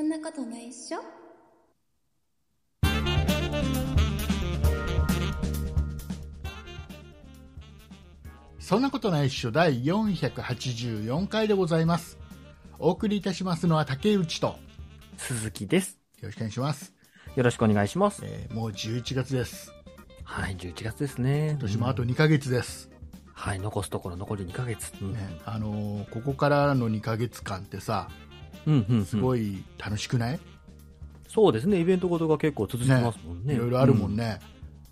[0.00, 1.00] そんなことないっしょ？
[8.58, 12.16] そんなことないっしょ第484回でございます。
[12.78, 14.54] お送りいたしますのは竹内と、よ
[15.18, 15.98] 鈴木です。
[16.28, 16.94] ろしくお願いします。
[17.36, 18.22] よろしくお願いします。
[18.24, 19.70] えーもう11月です。
[20.24, 21.50] はい、11月ですね。
[21.50, 22.88] 今年もあとうん2ヶ月です。
[23.34, 24.94] はい、残すところ残り2ヶ月。
[25.02, 28.29] うん、ね、あのーここからの2ヶ月間ってさ、うん、うん。
[29.06, 30.40] すごい楽しくない、
[31.28, 33.54] そうですね、イベントごとが結構続きますもんね。
[33.54, 34.40] いろいろあるもんね。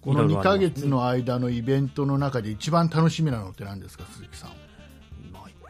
[0.01, 4.51] この2いろいろあヶりますね月の間のイベントの中で一番楽しみなのって何ですか、鈴木さん。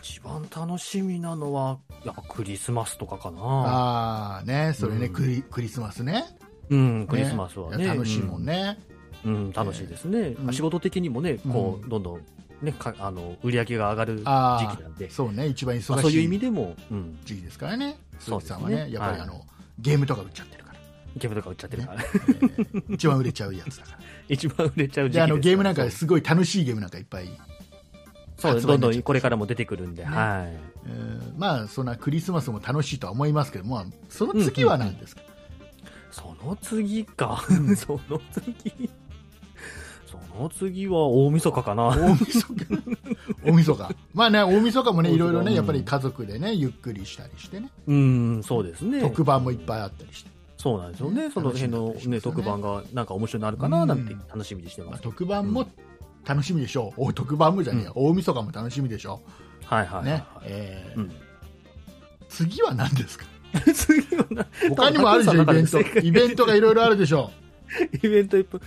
[0.02, 3.40] 一番楽しみなのは、やっぱクリスマスとかかな。
[3.42, 6.24] ああ、ね、それね、うんクリ、クリスマスね。
[6.70, 7.86] うん、クリスマスはね。
[7.86, 8.78] 楽しいもんね。
[9.24, 9.34] うん。
[9.34, 10.18] うん、楽しいですね。
[10.38, 12.20] うんまあ仕事的にもね、こうう、どんどん、
[12.62, 15.06] ね、かあの売り上げが上がるあ時期なんで。
[15.06, 17.98] あ、、そうね、一番忙まあ、そういう意しい味でも、うん、時期ですからね。
[18.19, 19.41] 鈴木さんはね、やっぱりあの、は
[19.78, 20.78] ゲームとか売っちゃってるから。
[21.16, 23.98] ゲームとか売っちゃってるから、えー一番売れちゃうやつだから。
[24.28, 27.30] 一番売れちゃう時期で、あの、ゲームなんかすごい楽しいゲームなんかいっぱい。
[28.36, 30.11] そうどんどんこれからも出てくるんで、ね。
[30.11, 30.78] はい。
[30.86, 35.22] えーまあ、そんなクリスマスも楽しいとは思いますけども、その次は何ですか、
[36.11, 37.44] その次か。
[37.77, 38.90] その次。
[40.11, 41.89] その次は大晦日かな。
[41.89, 42.67] 大晦日。
[43.45, 43.97] 大晦日。
[44.14, 49.01] まあね、大晦日もね、いろいろね、うんやっぱり家族でね、ゆっくりしたりしてね、うん、そうですね。
[49.01, 50.31] 特番もいっぱいあったりして。
[50.56, 51.31] そうなんですよね。
[51.31, 55.03] その辺のね、楽しみだったりしますよね特番がなんか面白いのあるかななんてうん楽しみにしてまあ、ます。
[55.03, 55.69] 特番も
[56.27, 57.05] 楽しみでしょう。
[57.05, 59.20] お特番もじゃねえよ、大晦日も楽しみでしょ
[59.64, 60.05] はいはう。
[60.05, 60.25] ねいはいは。
[60.42, 60.45] い。
[60.47, 61.12] えーうん
[62.29, 63.25] 次は何ですか？
[63.75, 67.31] 次はな、他にもあるでしょ、イ多分ベントイベントがいろいろあるでしょ
[68.03, 68.61] イベントいっぱい。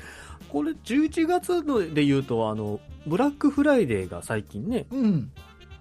[0.51, 4.97] これ11月ので言うと、あの、ブラックフライデーが最近ね、う。
[4.97, 5.31] うん。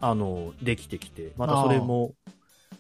[0.01, 2.15] あの、できてきて、またそれも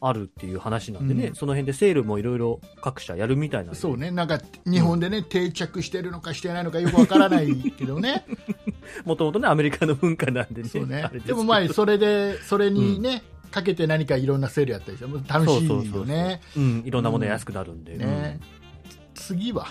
[0.00, 1.34] あるっていう話なんでね、うん。
[1.34, 8.24] その辺でセールもいろいろ各社やるみたいなそうね、なんか日本でね、定着してるのかしてないのかよくわからないけどね。
[9.04, 11.10] もともとね、アメリカの文化なんでね、そうね。
[11.26, 16.00] でもまあ、それで、それにね、かけて何かいろんなセールやったりして、楽しいそうそうそうそう。
[16.00, 16.40] よね。
[16.56, 17.98] うん、いろんなもの安くなるんで。
[17.98, 18.38] ね。
[18.84, 18.90] うん。
[19.14, 19.66] 次は、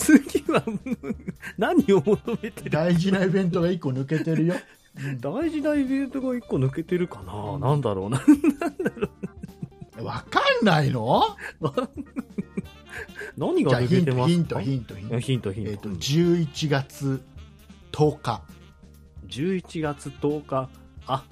[0.00, 0.62] 次は、
[1.58, 4.54] 何を求めてる大事なイベントが1個抜けてるよ。
[4.54, 4.60] うん
[5.20, 8.20] 大事なイベントが一個抜けてるかな、うんなんだろうな。
[10.02, 11.22] わかんないの？
[13.38, 14.28] 何が抜けてます？
[14.28, 15.18] かヒント、ヒント、ヒント。
[15.20, 15.70] ヒント、ヒント。
[15.70, 17.22] えっと、11月
[17.92, 18.42] 10日。
[19.28, 20.68] 11月10日。
[21.06, 21.24] あ、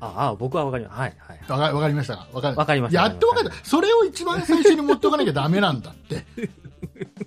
[0.00, 0.98] あ、あ僕はわかります。
[0.98, 1.40] はい、はい。
[1.48, 3.52] わかわかりましたわかりましたやっとわかった。
[3.64, 6.24] それを一番最初に持っておかなきゃダメなんだって。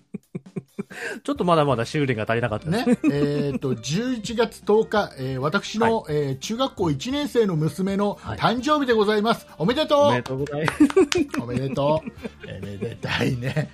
[1.23, 2.85] ちょっとまだまだ修練が足りなかったね。
[3.11, 9.47] えっと、11月10日、えー私の、えー中学校1年生の娘のはい誕生日でございます。
[9.57, 11.41] おめでとうおめでとうございます。
[11.41, 12.11] おめでとう。
[12.47, 13.71] えーめでたいね。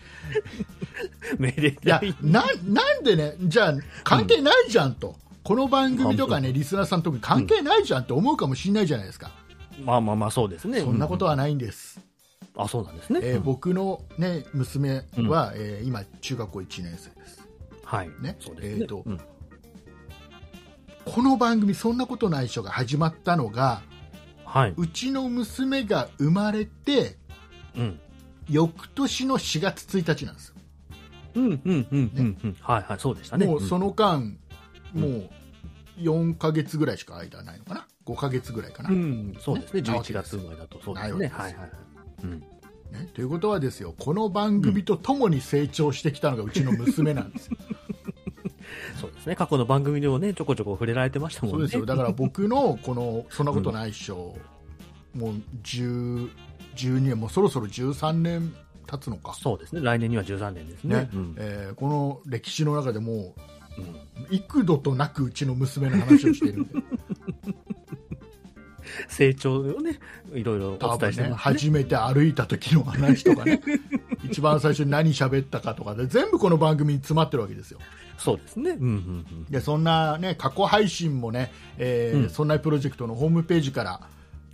[1.38, 3.74] めでいやたい。、な、なんでね、じゃあ、
[4.04, 5.16] 関係ないじゃんと。
[5.44, 9.32] この番組とかね、リスナーさんとか関係ないじゃんって思うかもしれないじゃないですか。
[9.84, 10.80] まあまあまあ、そうですね。
[10.80, 12.00] そんなことはないんです。
[12.00, 12.04] うん。
[12.58, 13.20] あ、そうなんですね。
[13.24, 17.48] えーうん僕のね、娘は、えー今、中学校1年生です。
[17.84, 18.10] はい。
[18.22, 18.76] ねそうですね。
[18.82, 19.20] えーとうん
[21.06, 23.84] この番組、そんなことないっしょが始まったのが、
[24.44, 24.74] はい。
[24.76, 27.18] うちの娘が生まれて、
[27.78, 28.00] うん。
[28.50, 30.56] 翌年の4月1日なんですよ。
[31.36, 32.58] うん、うん、うん、うん、うん。
[32.60, 33.46] はい、はい、そうでしたね。
[33.46, 34.38] もうその、の間、
[34.94, 35.30] もう
[36.00, 39.82] 4ヶ月ぐらいしか間ないのかな ?5 ヶ月ぐらいかな、うん、そうですね。
[39.82, 41.28] ね11月生まれだと、そうですね。
[41.28, 41.72] はい、はい。
[42.24, 42.44] うん。
[42.96, 43.10] ね。
[43.14, 47.58] ということはですよ、この番組とともに成長してきたのがうちの娘なんですよ。
[49.00, 49.36] そうですね。
[49.36, 51.54] 過去の番組でもね、ちょこちょこ触れられてましたもんね。
[51.54, 51.86] そうですよ。
[51.86, 54.36] だから僕のこの、そんなことないっしょ、
[55.14, 55.34] もう
[55.64, 56.30] 10、
[56.76, 58.54] 12年、もうそろそろ13年
[58.88, 59.34] 経つのか。
[59.34, 59.82] そうですね。
[59.82, 60.96] 来年には13年ですね。
[60.96, 63.14] ねうんえーこの歴史の中でも
[63.78, 63.98] うんう
[64.32, 66.74] 幾度となくうちの娘の話をしているんで
[69.08, 70.00] 成長をね、
[70.34, 71.36] いろいろお伝えしてます、ね。
[71.36, 73.62] 初めて歩いた時の話とかね
[74.24, 77.80] 一番最初に何喋ったかとかで全部この番組に詰まってるわけですよ
[78.18, 78.72] そうですね。
[78.72, 78.90] うんうんう
[79.42, 79.46] ん。
[79.46, 84.02] でそんな、ね、過去配信もね、えーうんそんなプロジェクトのホームページから、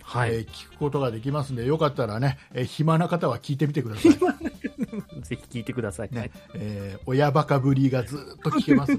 [0.02, 0.34] はい。
[0.34, 4.12] えー聞くことができますんでよかったらね、えー暇な方は聞いてみてください、
[5.22, 6.08] ぜひ聞いてください。
[6.12, 8.98] ねえー親バカぶりがずっと聞けます、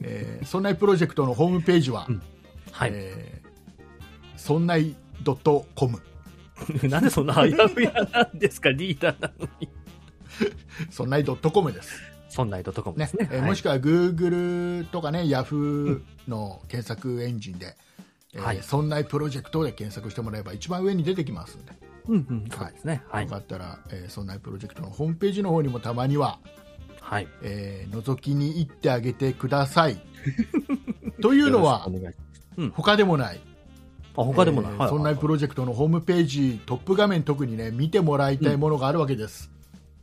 [0.00, 2.22] えーそんなプロジェクトのホームページは、うん
[2.70, 2.90] はい。
[2.94, 3.31] えー
[4.42, 6.00] そんないドットコム
[6.88, 9.68] なんでそんなあやふやなんですか、リーダーなのに。
[10.90, 13.28] そんないドットコムですそんなとこもねですね。
[13.30, 17.76] えーもしくは Google とかね Yahoo の検索エンジンで、
[18.32, 21.72] えーはいそんなプロジェクトで検索してもらえば一番上に出てきますんで、
[22.08, 23.02] うんうん、そうですね。
[23.08, 23.30] はいよ。
[23.30, 26.38] かったら、えー、そんなプロジェクトのホームページの方にもたまには、
[27.00, 27.28] はい。
[27.42, 30.02] えー覗きに行ってあげてください。
[31.20, 32.18] というのはよろしくお願いし
[32.56, 33.40] ます他でもない、
[34.16, 34.72] あ、他でもない。
[34.72, 39.50] えーはいそんなプロジェクトのホームページトップ画面特にね見てもらいたいものがあるわけです。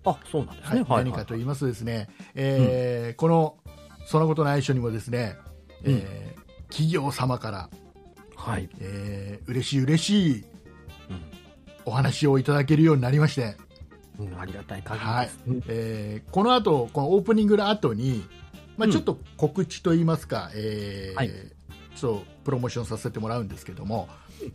[0.05, 0.85] あ、そうなんですはいね。
[0.87, 1.03] はい。
[1.05, 3.55] 何かと言いますとですね、えーこの
[4.05, 5.35] そんなことないっしょにもですね、
[5.83, 6.39] えー
[6.69, 7.69] 企業様から、
[8.35, 8.69] はい。
[8.79, 10.39] えー嬉しい嬉しい
[11.09, 11.21] うん
[11.85, 13.57] お話をいただけるようになりまして、
[14.19, 15.39] うん、ありがたい限りはいです。
[15.47, 18.23] うんえーこの後このオープニングの後に、
[18.77, 21.31] まあ、うんちょっと告知といいますか、えーはい
[21.95, 24.07] ちょっとプロモーションさせてもらうんですけども、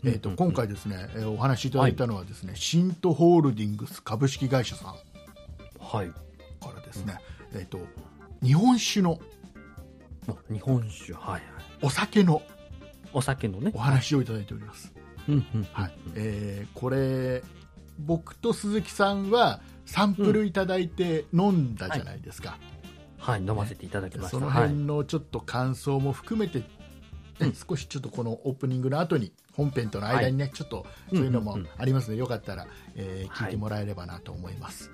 [0.05, 4.95] えー、とうん今回ですね、えーお話しいただいたのはですね、シントホールディングス株式会社さん
[5.79, 6.09] はい。
[6.09, 7.19] からですね、
[7.53, 7.79] えー、と
[8.43, 9.19] 日本酒の
[10.29, 11.43] あ日本酒、はいはい。
[11.83, 12.43] お酒の
[13.13, 13.71] お酒のね。
[13.75, 14.93] お話をいただいております、
[15.29, 15.67] うんうん。
[15.73, 17.43] はいえーこれ
[17.99, 22.59] 僕と鈴木さんはサンプルいただいて飲んだじゃないですか、
[23.19, 24.31] はい、飲ませていただきました。
[24.33, 24.85] そのはい辺。
[24.85, 26.65] のちょっと感想も含めて、ね
[27.41, 27.55] うん。
[27.55, 31.71] 少しちょっとこのオープニングの後に本編との間にね、ちょっとそういうのもうんうんうん。
[31.79, 33.47] ありますので、よかったら、えーはい。
[33.47, 34.91] 聞いてもらえればなと思います、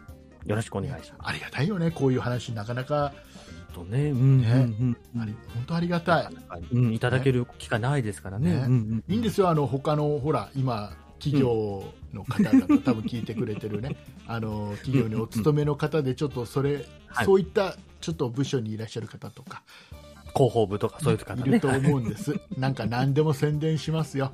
[0.46, 3.12] よろしくお願いしまありがたいよねこういう話なかなか。
[3.26, 3.74] す。
[3.74, 4.96] とね、うんうんうん。
[5.14, 5.22] うん。
[5.22, 6.28] あり本当ありがたい、
[6.72, 8.52] うん、いただける機会ないですからね。
[8.52, 8.56] ね。
[8.56, 13.96] うんうんいいんですよあの他のほら今企業の方々、多分聞いてくれてるね。
[14.26, 17.26] あの企業にお勤めの方でちょっとそれ、はい。
[17.26, 19.62] そういったちょっと部署にいらっしゃる方とか
[20.30, 21.42] 広報部とかそういう方ね。
[21.46, 24.32] いると思うんです、なんか何でも宣伝しますよ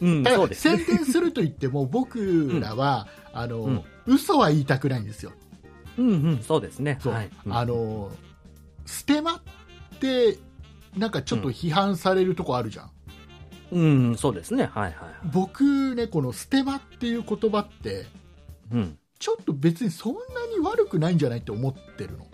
[0.00, 0.78] うん、ただそうですね。
[0.78, 5.30] 宣伝すると言っても僕らは、あのうん嘘は言いたくないんですよ。
[5.96, 6.98] うんうん、そうですね。
[7.00, 7.30] そうはい。
[7.46, 8.10] うんあの
[8.84, 9.40] ステマっ
[10.00, 10.38] て
[10.96, 12.90] なんかちょっと批判されるとこあるじゃん。
[13.70, 14.64] うん、そうですね。
[14.64, 15.14] はいはいはい。
[15.32, 18.06] 僕ねこのステマっていう言葉って
[18.72, 18.98] うん。
[19.20, 20.18] ちょっと別にそんな
[20.52, 22.26] に悪くないんじゃないって思ってるの。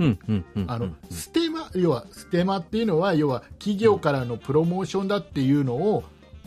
[0.00, 0.70] うんうんうん。
[0.70, 6.04] あの、うんステマ要はステマっていうのは要は企業からのプロモーションだっていうのを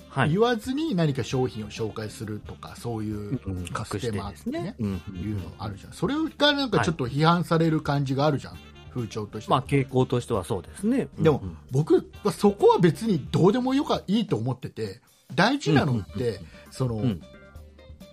[0.10, 0.32] はい。
[0.32, 4.76] 言わずに何か商品を紹介するとかそういううん隠してですね。
[4.80, 8.58] うんうんいうのあるじゃん、それがなんかちょっと批判される感じがあるじゃん、
[8.94, 11.08] 風潮として、まあ傾向としてはそうですね。
[11.18, 15.02] でもうんうん僕はそこは別にどうでもよかいいと思ってて、
[15.34, 16.40] 大事なのって、
[16.70, 17.22] そのうん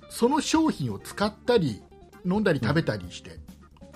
[0.09, 1.83] その商品を使ったり、
[2.25, 3.39] 飲んだり食べたりして、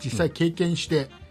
[0.02, 1.24] 実際経験して、うん。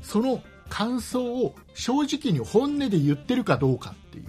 [0.00, 4.24] その感想を正直に本音で言ってるかどうかっていう、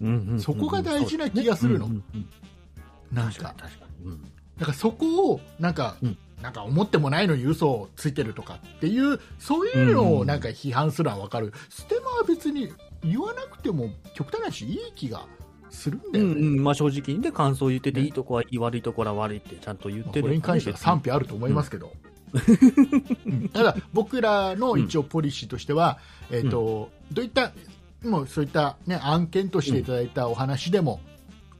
[0.00, 1.86] うんうんうんそこが大事な気がするの。
[1.86, 2.28] うんうんうん
[3.12, 3.54] なんか。
[4.58, 6.18] だからそこをなんか、うん。
[6.42, 12.72] なんか思ってもないのに嘘をついてるとかっていうそういうのをなんか批判するのは分かる、ステマは別に
[13.04, 15.28] 言わなくても極端な話いい気が
[15.70, 22.11] するんだよね、うんうん、まあ正直にね、感想を言ってて、いいとこはいい、悪いところは悪いってちゃんと言まあってる、これに関しては賛否あると思いますけど、うん
[23.52, 25.98] ただ僕らの一応ポリシーとしては、
[26.30, 27.52] えーとどういった
[28.04, 31.00] もうそういった、ね、案件としていただいたお話でも、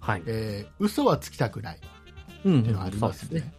[0.00, 0.22] はい。
[0.26, 1.78] えー嘘はつきたくない、
[2.44, 3.52] うんっていうのはありますね。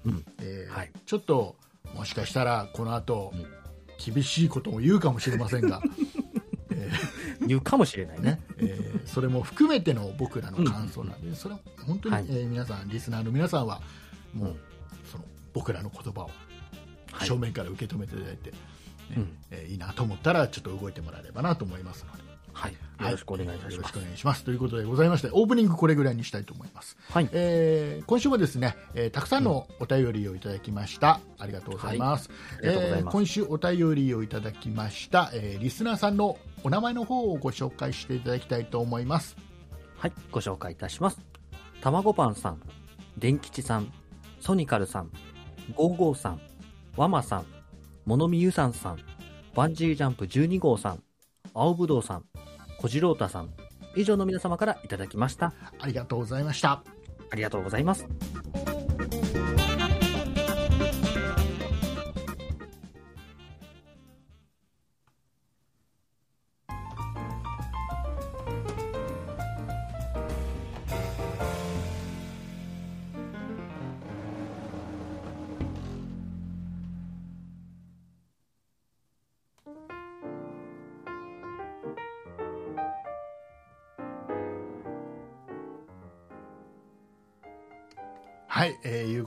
[1.06, 1.56] ちょっと
[1.96, 3.46] もしかしたらこの後、うん。
[4.14, 5.82] 厳しいことも言うかもしれませんが、
[6.76, 6.92] え
[7.48, 8.42] 言うかもしれないね。
[8.58, 12.26] えーそれも含めての僕らの感想なんで、それは本当に、はい。
[12.30, 13.82] えー皆さんリスナーの皆さんは
[14.34, 14.56] もう、うん。
[15.10, 16.34] その僕らの言葉をはい
[17.22, 18.58] 正面から受け止めていただいて、ね
[19.18, 19.38] うん。
[19.52, 22.24] えーいいなと思ったらちょっと動いてもらえればなと思いますので。
[22.54, 22.72] はい。
[22.72, 23.76] よろしくお願いいたします。
[23.76, 24.02] よろしくお。
[24.02, 24.44] 願いします。
[24.44, 27.30] ということでございましてオープニングこれぐらいにしたいと思います、はい。
[27.32, 32.30] えー今週もですね、えーたくさんのお便りをいただきました、ありがとうございます、
[32.60, 33.02] ありがとうございます。
[33.02, 39.36] えー今週お便りをいただきました、えーリスナーさんのお名前の方をご紹介していただきたいと思います。
[39.98, 41.20] はい、ご紹介いたします。
[41.82, 42.62] たまごパンさん、
[43.18, 43.92] 電吉さん、
[44.40, 45.10] ソニカルさん、
[45.76, 46.42] ゴーゴーさん、
[46.96, 47.46] ワマさん、
[48.06, 49.00] モノミユさんさん、
[49.56, 51.04] バンジージャンプ12号さん、
[51.54, 52.26] 青ぶどうさん、
[52.80, 53.50] 小次郎太さん、
[53.96, 55.54] 以上の皆様からいただきました。
[55.80, 56.84] ありがとうございました
[57.32, 58.06] ありがとうございます。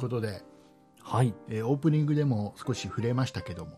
[0.07, 0.43] ことで、
[1.03, 3.73] はい、えーオープニングでも少し触れましたけども、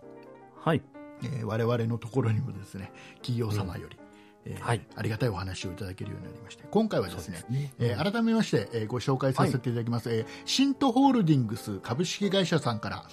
[0.56, 0.82] はい、
[1.22, 3.96] えー我々のところにもですね企業様より、
[4.44, 4.86] えーはい。
[4.96, 7.72] ありがたいお話をいただけるようになりまして今回はですねね。
[7.78, 13.04] えー改めまして、えーご紹介させていただきます、えーシントホールディングス株式会社さんから、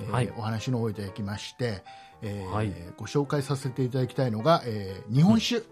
[0.00, 0.32] えーはい。
[0.36, 1.82] お話の方をいただきまして、
[2.22, 2.72] えーはい。
[2.96, 5.62] ご紹介させていただきたいのが、えー日本酒、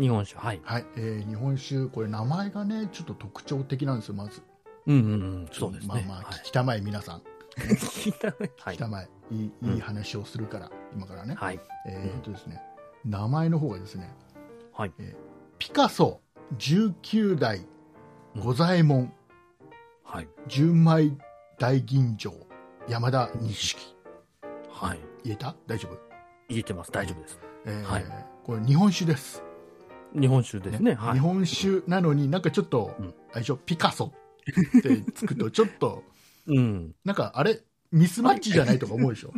[0.00, 0.60] 日本酒、はい。
[0.64, 0.84] はい。
[0.96, 1.86] えー日本酒。
[1.86, 4.42] これ名前がねちょっと特徴的なんですよまず
[4.86, 5.88] うんうんうん、そうですね。
[5.88, 7.22] まあまあ、はい聞きたまえ皆さん
[7.56, 8.34] 聞きた。
[8.88, 11.60] まえ、いいうんいい話をするから今からね、はい。
[11.86, 12.60] えーっとですね
[13.04, 14.14] 名前の方がですね
[14.72, 14.92] はい。
[15.58, 16.20] ピカソ
[16.58, 17.66] 19代
[18.36, 19.12] 五左衛門、
[20.04, 20.28] はい。
[20.48, 21.16] 純米
[21.58, 22.32] 大吟醸
[22.88, 23.96] 山田錦
[24.70, 24.98] はい。
[25.24, 25.54] 言えた？
[25.68, 25.96] 大丈夫、
[26.48, 26.90] 入れてます。
[26.90, 27.38] 大丈夫です。
[27.66, 28.04] えーはい
[28.44, 29.40] これ日本酒です、
[30.18, 30.94] 日本酒ですね。
[30.94, 31.12] はい。
[31.14, 33.56] 日本酒なのになんかちょっと、うんあれでしょ？
[33.56, 34.12] ピカソ
[34.42, 36.02] ってつくとちょっと
[36.46, 36.94] うん。
[37.04, 39.32] なんかあれミスマッチじゃないとか思うでしょ？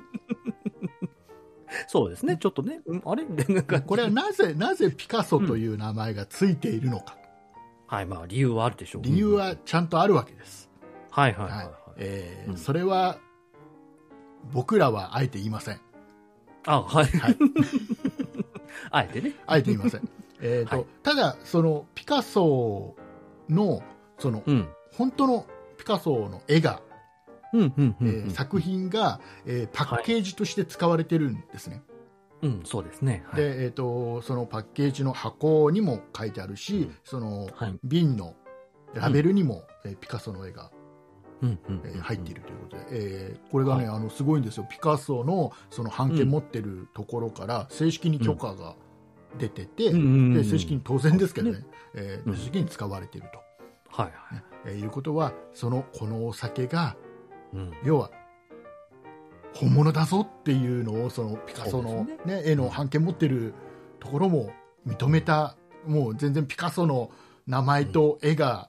[1.88, 2.36] そうですね。
[2.38, 2.80] ちょっとね。
[2.86, 3.24] うんあれ？
[3.24, 7.16] なんか、これはなぜなぜピカソという名前がついているのか、
[7.88, 8.06] はい。
[8.06, 9.02] まあ、理由はあるでしょう。
[9.02, 10.70] 理由はちゃんとあるわけです、
[11.10, 11.74] はいはいはいはいはい。
[11.96, 13.18] えーうんそれは
[14.52, 15.80] 僕らはあえて言いません
[16.66, 17.06] あ、はい。
[17.06, 17.36] はい
[18.90, 19.34] あえてね。
[19.46, 20.08] あえて言いません
[20.40, 22.94] えーと、はいただそのピカソ
[23.48, 23.82] の
[24.18, 24.68] その、うん。
[24.96, 25.46] 本当の
[25.76, 26.80] ピカソの絵が、
[28.30, 31.82] 作品が、えーパッケージとして使われてるんですね、
[32.42, 33.24] うん、そうですね。
[33.28, 33.42] はい。
[33.42, 36.96] でえー、とそのパッケージの箱にも書いてあるし、うん。
[37.04, 37.78] そのはい。
[37.84, 38.34] 瓶の
[38.94, 40.70] ラベルにも、えーピカソの絵が、
[42.02, 44.66] 入っているということで、えーこれがね、あのすごいんですよ。
[44.68, 48.74] ピカソのその版権持ってるところから正式に許可が
[49.38, 49.96] 出てて、うん。
[49.96, 53.38] うんうんで正式に当然ですけどねそうえーうん正式に使われていると、
[54.02, 54.42] はいはい。
[54.66, 56.96] えーいうことはそのこのお酒が
[57.52, 57.72] うん。
[57.84, 58.10] 要は
[59.54, 63.54] 本物だぞっていうのをそのピカソの、ねです絵の版権持ってる
[64.00, 64.50] ところも
[64.86, 65.56] 認めた
[65.86, 67.10] もう全然ピカソの
[67.46, 68.68] 名前と絵が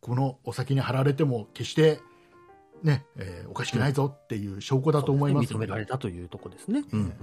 [0.00, 2.00] このお酒に貼られても決して、
[2.82, 5.66] ねえーおかしくないぞっていう証拠だと思いますそうですね。
[5.66, 6.80] 認められたというところですね。
[6.80, 7.14] ええうんうん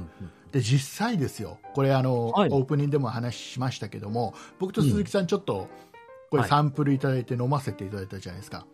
[0.52, 1.60] で実際ですよ。
[1.74, 2.50] これあの、はい。
[2.52, 5.28] オープニングでも話しましたけども僕と鈴木さん。
[5.28, 5.70] ちょっと、
[6.32, 8.66] これはいサンプルいただいて飲ませていただいたじゃないですか、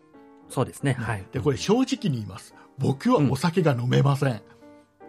[0.48, 0.94] そうですね。
[0.94, 1.26] はい。
[1.32, 4.40] でこれ正直に言います僕はお酒が飲めません、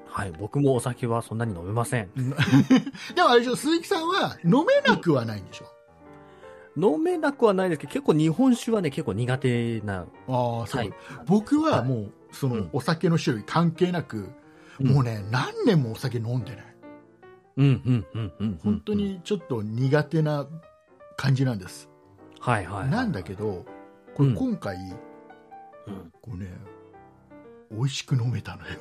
[0.08, 0.32] はい。
[0.38, 2.10] 僕もお酒はそんなに飲めません。
[3.16, 5.66] でもあれでしょ鈴木さんは飲めなくはないんでしょ、
[6.76, 10.00] 飲めなくはないですけど、結構日本酒はね、結構苦手な。
[10.00, 10.94] ああそう、はい
[11.28, 14.30] 僕ははいもうそのうんお酒の種類関係なく、
[14.80, 16.76] うんもうね何年もお酒飲んでない
[17.58, 18.60] うんうんうんうん。
[18.64, 18.94] 本当。
[18.94, 20.48] にちょっと苦手な
[21.18, 21.89] 感じなんです、
[22.40, 22.90] はいはいはい。
[22.90, 23.66] なんだけど
[24.16, 24.80] これうん今回、う
[25.92, 26.48] んこうね
[27.72, 28.80] 美味しく飲めたのよ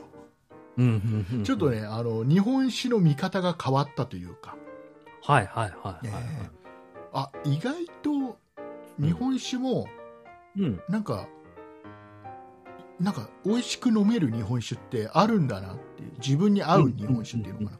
[0.78, 0.88] うんう
[1.34, 1.44] んうん。
[1.44, 1.70] ちょっと。
[1.70, 4.56] ねあの日本酒の見方が変わったというか、
[5.22, 6.06] はいはいはいはい。
[6.06, 6.50] ね
[7.12, 8.38] あ意外と
[8.98, 9.86] 日本酒も
[10.56, 10.80] うん。
[10.88, 11.28] なんか、
[12.98, 17.78] なんか美味しく飲める日本酒ってあるんだなっていう自分に合う日本酒っていうのか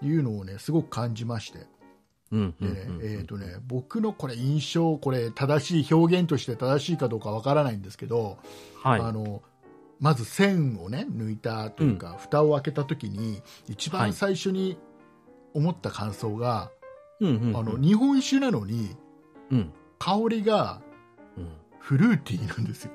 [0.00, 1.66] な、いうのをねすごく感じまして
[2.32, 3.00] うんうんでね、うん。
[3.02, 8.38] えっ、とね僕のこれ印象これ正しい表現として正しいかどうかわからないんですけど、
[8.82, 9.00] はい。
[9.00, 9.42] あの
[9.98, 14.78] まず線をね抜いたというか、蓋を開けた時に一番最初に
[15.52, 16.70] 思った感想が、
[17.20, 17.56] うんうんうん。
[17.56, 18.96] あの日本酒なのに
[19.50, 19.72] うん。
[19.98, 20.80] 香りが
[21.36, 21.48] うん。
[21.78, 22.92] フルーティーなんですよ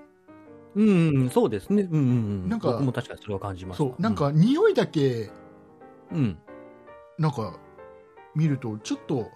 [0.75, 1.83] うんうん、そうですね。
[1.83, 2.01] うんうんう
[2.47, 2.49] ん。
[2.49, 3.83] なんか僕も確かにそれは感じました。
[3.83, 5.31] そうなんか匂いだけ
[6.11, 6.37] うん。
[7.17, 7.57] なんか
[8.35, 9.31] 見るとちょっと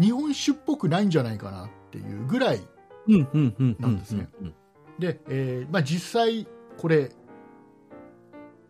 [0.00, 2.60] 日本酒っぽくないんじゃないかなっていうぐらい。
[3.06, 4.54] なんですねうん。
[4.98, 7.10] で、えーまあ、実際これ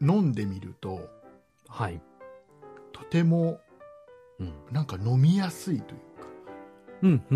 [0.01, 1.09] 飲んでみると
[1.69, 2.01] はい。
[2.93, 3.61] とても
[4.39, 4.53] うん。
[4.71, 7.27] なんか飲みやすいというか、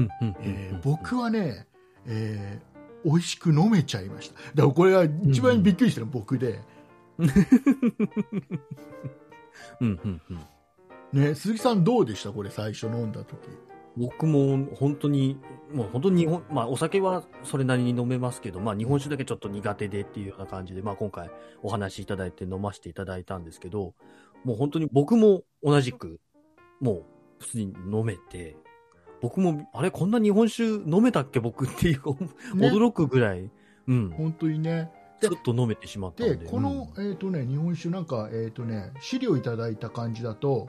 [0.83, 1.67] 僕はね、
[2.07, 2.75] えー
[3.05, 6.59] 美味しく飲めちゃいましただからこれが一番びっくりしたのは僕で、
[7.19, 7.29] うん
[9.81, 10.41] うんうん。
[11.15, 12.33] ね、鈴木さんどうでした？
[12.33, 13.39] これ最初飲んだ時。
[13.97, 15.39] 僕も本当に、
[15.73, 21.31] もう本当に日本、まあお酒はそれなりに飲めますけど、まあ日本酒だけちょっと苦手でっていうような感じで、まあ今回
[21.63, 23.95] お話しいただいて飲ませていただいたんですけど、
[24.43, 26.21] もう本当に僕も同じく、
[26.81, 27.05] もう
[27.39, 28.57] 普通に飲めて、
[29.23, 31.97] 僕も、あれこんな日本酒飲めたっけ僕っていう、
[32.57, 32.69] ね。
[32.69, 33.51] 驚くぐらい、
[33.87, 34.91] うん、本当にね。
[35.21, 36.37] ちょっと飲めてしまったんで。
[36.37, 40.69] でこの、えーとね、日本酒なんか、えーとね、資料いただいた感じだと,、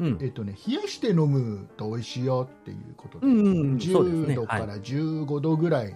[0.00, 4.34] うん、うんえーとね、冷やして飲むと美味しいよっていうことで、うんうんうん、そうです10ね。
[4.34, 5.94] 度かはいら15度ぐらい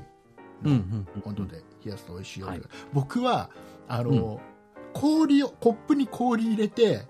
[0.62, 3.50] の温度で冷やすと美味しいよはい僕は
[3.88, 4.40] あの、
[4.92, 7.02] 氷をコップに氷入れて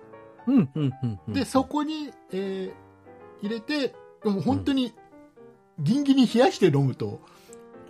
[0.46, 1.34] うんうんうんうん。
[1.34, 2.72] でそこに、えー
[3.42, 3.88] 入れて
[4.22, 4.94] でも本当に
[5.80, 7.20] ギンギンに冷やして飲むと、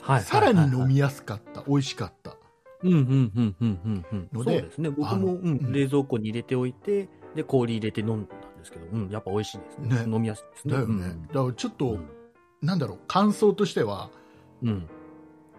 [0.00, 0.22] はい。
[0.22, 2.36] さらに飲みみやすかった、美味しかった。
[2.82, 3.02] うんうんう
[3.40, 4.28] んうんうんうん。
[4.32, 4.90] のでそうですね。
[4.90, 8.28] 僕も、うんうん冷蔵庫に入れておいて、で、氷入れて飲ん
[8.64, 10.04] ですけど、うん、やっぱ美味しいですね。
[10.06, 10.74] ね飲みやすいですね。
[10.74, 11.06] だよね。
[11.06, 12.08] うんだからちょっと、うん
[12.64, 14.10] なんだろう、感想としては、
[14.62, 14.88] うん。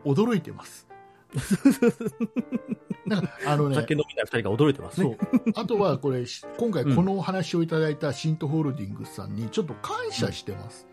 [0.03, 0.87] 驚いてます。
[3.05, 5.17] なんかあのねお酒、飲みない二人が驚いてますそね。
[5.21, 5.51] う。
[5.55, 10.87] あとはこれ、し今回このお話をいただいたシントホールディングスさんにちょっと感謝してます。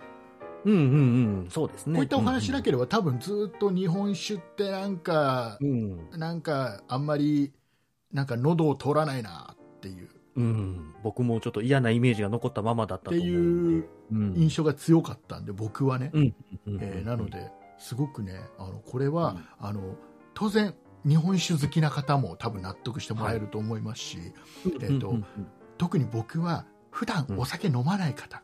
[0.64, 0.83] うんうんう
[1.47, 1.47] ん。
[1.50, 1.95] そうですね。
[1.95, 6.11] こういったお話しなきければ、多分ずっと日本酒ってなんか、うん。
[6.11, 7.52] なんかあんまり、
[8.12, 10.94] なんか喉を通らないなっていう、うん。
[11.02, 13.36] 僕もちょっと嫌なイメージが残ったままだったってと思う。
[13.36, 16.10] いううん印象が強かったんで、僕はね。
[16.12, 16.34] うん
[16.66, 19.96] うんえーなので、すごくね、あのこれは、うんあの
[20.34, 20.74] 当然、
[21.04, 24.18] 日本酒好きな方も多分納得してもらえると思いますし、
[24.66, 25.24] えーとうん
[25.78, 28.40] 特に僕は普段お酒飲まない方、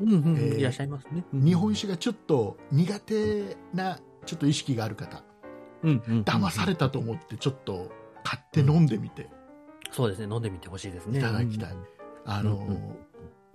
[0.00, 1.24] うんうんうんえーいらっしゃいますね。
[1.32, 5.24] 日本酒がちょっと苦手なちょっと意識がある方、
[5.82, 7.90] うんうんうん騙されたと思ってちょっと
[8.22, 9.28] 買って飲んでみて、
[9.92, 10.32] そうですね。
[10.32, 11.20] 飲んでみてほしいですね。
[11.20, 11.72] いただきたい。
[11.72, 11.84] うん
[12.24, 12.96] あの、うんうん。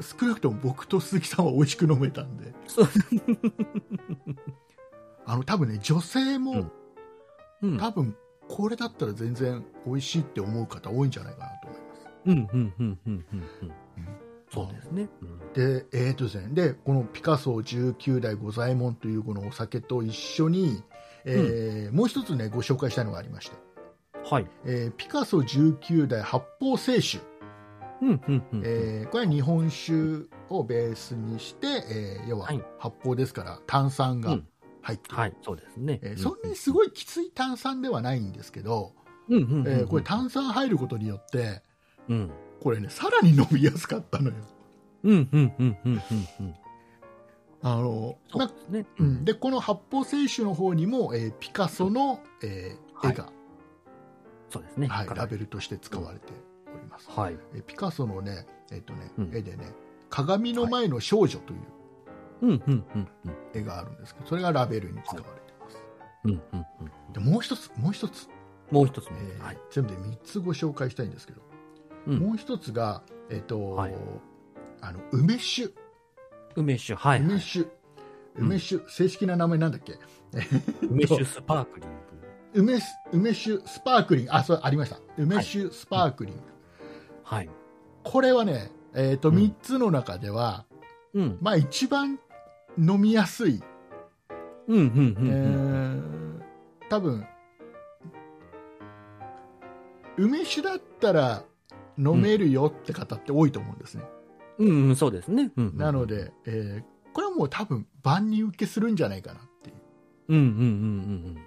[0.01, 2.53] 少なくとも僕と鈴木さんは美味しく飲めたんで。
[5.25, 6.71] あの多分ね女性も、
[7.61, 7.71] うん。
[7.71, 7.77] うん。
[7.79, 8.15] 多分
[8.47, 12.07] これだったら全然美味しいって思う方多いんじゃないかなと思います。
[12.25, 13.45] うんうんうんうんうんうん。
[14.49, 15.09] そうですね。
[15.21, 20.83] うんで、えーとですね、でこのピカソ19代五左衛門というこのお酒と一緒に、
[21.25, 23.55] えーもう一つねご紹介したいのがありまして、
[24.25, 24.47] はい。
[24.65, 27.23] えーピカソ19代発泡清酒、
[28.01, 29.93] うんうんうんえーこれは日本酒
[30.49, 32.61] をベースにして、えー要ははい。
[32.79, 34.47] 発泡ですから炭酸がうん。
[34.81, 35.99] 入ってる、はい、そうですね。
[36.01, 38.93] えーそんなにすごいきつい炭酸ではないんですけど、
[39.29, 39.67] うんうんうんうん。
[39.67, 41.61] えーこれ炭酸入ることによって
[42.09, 42.31] うん。
[42.61, 44.35] これねさらに飲みやすかったのよ。
[45.03, 46.01] うんうんうんうんうん
[46.39, 46.55] うん。
[47.63, 48.85] あのそうまですね。
[48.99, 53.13] うん、でこの発泡清酒の方にも、えーピカソの、えーはい。
[53.13, 53.29] 絵が、
[54.49, 54.87] そうですね。
[54.87, 56.33] はいかラベルとして使われて
[56.67, 57.37] おります、はい。
[57.53, 59.31] えーピカソのね,、えっとねうん。
[59.35, 59.73] 絵でね
[60.09, 61.59] 「鏡の前の少女」という
[62.41, 63.35] うんうんうんうん。
[63.53, 65.83] 絵があるんですけどそれがラベルに使われてます、
[66.25, 67.13] うんうんうん。
[67.13, 68.27] でもう一つもう一つ、
[68.71, 69.57] もう一つ目えーはい。
[69.71, 71.41] 全部で3つご紹介したいんですけど、
[72.07, 72.19] うん。
[72.19, 73.95] もう一つが、えっとはい。
[74.81, 75.73] あの梅酒。
[76.55, 77.21] 梅酒、はい。
[77.21, 77.67] 梅酒、
[78.35, 78.79] 梅酒。
[78.89, 79.97] 正式な名前なんだっけ？
[80.81, 81.96] 梅酒スパークリング。
[82.53, 84.31] 梅す梅酒スパークリング。
[84.33, 84.99] あそうありました。
[85.17, 86.41] 梅酒スパークリング、
[87.23, 87.49] はい。
[88.03, 89.35] これはね、えーとうん。
[89.35, 90.65] 3つの中では、
[91.13, 91.37] うん。
[91.41, 92.19] まあ、一番
[92.77, 93.61] 飲みやすい、
[94.67, 96.41] うんうんうん
[96.89, 97.25] 多分
[100.17, 101.43] 梅酒だったら
[101.97, 104.03] 飲めるよって方って多いと思うんですね、
[104.57, 105.51] うんうん、そうですね。
[105.57, 105.77] うんうん。
[105.77, 106.05] なの。
[106.05, 109.75] で、えーこれはもう多分万人受けするんじゃないかなっていう。
[110.29, 110.43] うんうんう
[111.31, 111.41] んで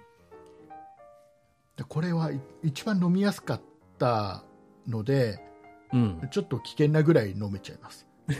[1.87, 3.61] これはい一番飲みやすかっ
[3.97, 4.43] た
[4.87, 5.39] ので
[5.93, 6.29] うん。
[6.31, 8.07] ちょっと危険なぐらい飲めちゃいます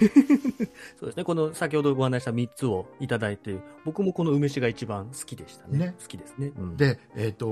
[0.99, 1.23] そうですね。
[1.25, 5.79] この先ほどご案内した3つをいただいて、僕もこの梅酒が一番好きでしたね。
[5.79, 6.53] ね好きですね。
[6.57, 7.47] うん、で、えっと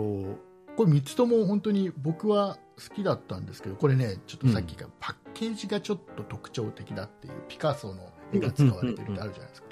[0.78, 9.64] これ3つとも本当に僕は好きだったんですけどこれねちょっとさっきからパッケージがちょっと特徴的だっていうピカソの絵が使われてるってあるじゃないです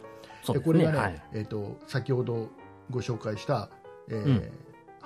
[0.43, 1.23] か、でこれがね、はい。
[1.33, 2.49] えっと先ほど
[2.89, 3.69] ご紹介した、
[4.09, 4.51] えーうん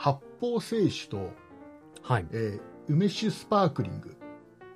[0.01, 1.31] 発泡清酒と、
[2.01, 2.25] はい。
[2.31, 4.17] えー梅酒スパークリング。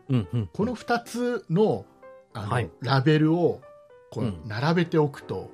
[0.10, 0.50] うんうん。
[0.54, 1.86] この2つの
[2.34, 2.70] あの、はい。
[2.82, 3.62] ラベルを
[4.12, 4.42] こううん。
[4.46, 5.52] 並べておくと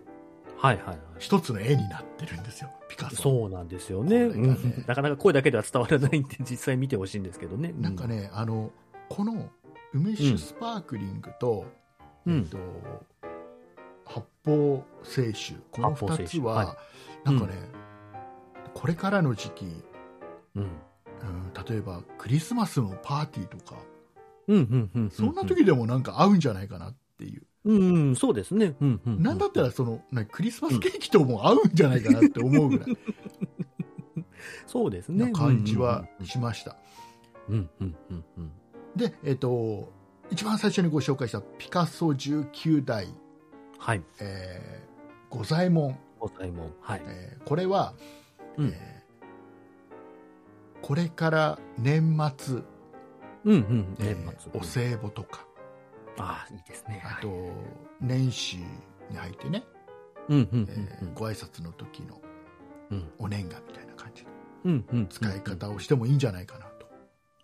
[0.58, 0.98] はいはいはい。
[1.18, 3.16] 一つの絵になってるんですよピカソ。
[3.16, 4.20] そうなんですよね。
[4.20, 4.26] ね。
[4.26, 4.84] うん。
[4.86, 7.74] なかなか声だけでは伝わらないんで、 実際見てほしいんですけどね。
[7.78, 8.72] なんかね、あの
[9.10, 9.50] この
[9.94, 11.66] 梅酒スパークリングと,、
[12.28, 12.58] うん、えっと
[14.06, 16.70] 発泡清酒この2発泡清つは、酒。
[16.70, 16.78] は
[17.24, 17.54] なんかね、
[18.74, 19.66] これからの時期、
[20.56, 20.64] うん。
[20.64, 23.76] うん、例えばクリスマスのパーティーとか、
[24.48, 25.12] うんうんうん。
[25.12, 28.76] そんな時でもなんか合うんじゃないかなっていう、うんうん、そうですね。
[28.82, 29.22] うんうん。
[29.22, 32.98] なんだったらそのなクリスマスケーキとも合うんじゃないかなって思うぐらい
[34.66, 35.26] そうですね。
[35.26, 36.78] な感じはしました。
[37.50, 38.52] うんうんうんうん。
[38.96, 39.92] で、えっと
[40.32, 43.08] 一番最初にご紹介したピカソ19代、
[43.78, 44.02] はい。
[44.20, 46.72] えー、五左衛門お買い物。
[46.82, 47.02] はい。
[47.06, 47.94] えーこれは、
[48.58, 49.02] うんえー
[50.82, 52.64] これから年末、うん
[53.46, 53.96] うん。
[54.00, 54.52] え年末。
[54.52, 55.46] ーお歳暮とか
[56.18, 57.04] ああ、いいですね。
[57.06, 57.30] あと
[58.02, 58.58] 年始
[59.10, 59.64] に入ってね、
[60.28, 62.20] うんうんうんえーご挨拶の時の
[62.90, 63.10] うん。
[63.20, 64.30] お年賀みたいな感じで
[64.66, 65.08] うんうん。
[65.08, 66.88] 使い方をしてもいいんじゃないかなと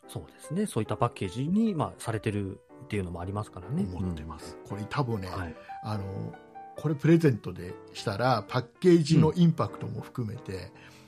[0.07, 0.65] そうですね。
[0.65, 3.85] そういったパッケージに、まあ、されてるっていうのもありますからね。
[3.93, 5.55] 思ってます、これ多分ね、うんはい。
[5.83, 6.33] あの
[6.75, 10.61] これプレゼントでしたらパッケージのインパクトも含めてうん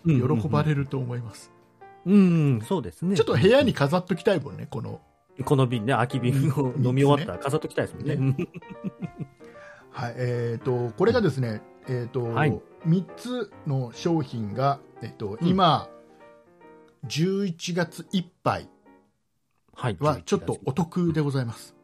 [0.06, 1.52] 喜ばれると思います、
[2.06, 2.18] うん、う
[2.58, 3.16] ん、そうですね。
[3.16, 5.02] ちょっと部屋に飾っときたいもんねこの、
[5.46, 8.16] この瓶ね、空き瓶を飲み終わったら飾っときたいですもんね。
[8.16, 8.48] ね。
[9.92, 12.60] はいえー、とこれがですね、えーとはい。
[12.88, 15.48] 3つの商品が、えーとうん。
[15.48, 15.90] 今、
[17.08, 18.70] 11月いっぱい
[20.00, 21.76] はちょっとお得でございます、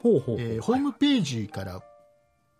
[0.00, 0.36] ほうほうほう。
[0.40, 1.82] えーホームページから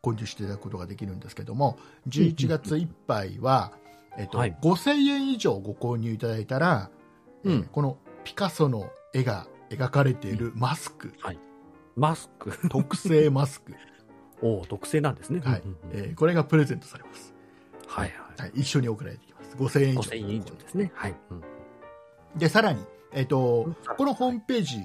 [0.03, 1.79] 購入していただくことができるんですけども
[2.09, 3.73] 11月いっぱいは、
[4.17, 4.57] えーとはい。
[4.63, 6.91] 5000円以上ご購入いただいたら、
[7.45, 7.65] えーうん。
[7.65, 11.13] このピカソの絵が描かれているマスク、
[11.97, 12.53] マスク。
[12.69, 13.73] 特製マスク、
[14.43, 15.41] おお、特製なんですね。
[15.41, 15.63] はい。
[15.93, 17.35] えーこれがプレゼントされます、
[17.87, 18.41] はいはい。
[18.43, 19.57] はい、一緒に送られてきます。
[19.57, 20.01] 5000円以上。
[20.03, 20.91] 5000円以上ですね。
[20.95, 21.15] はい。
[21.31, 21.43] うん
[22.37, 23.77] でさらに、えーとうん。
[23.97, 24.83] このホームページ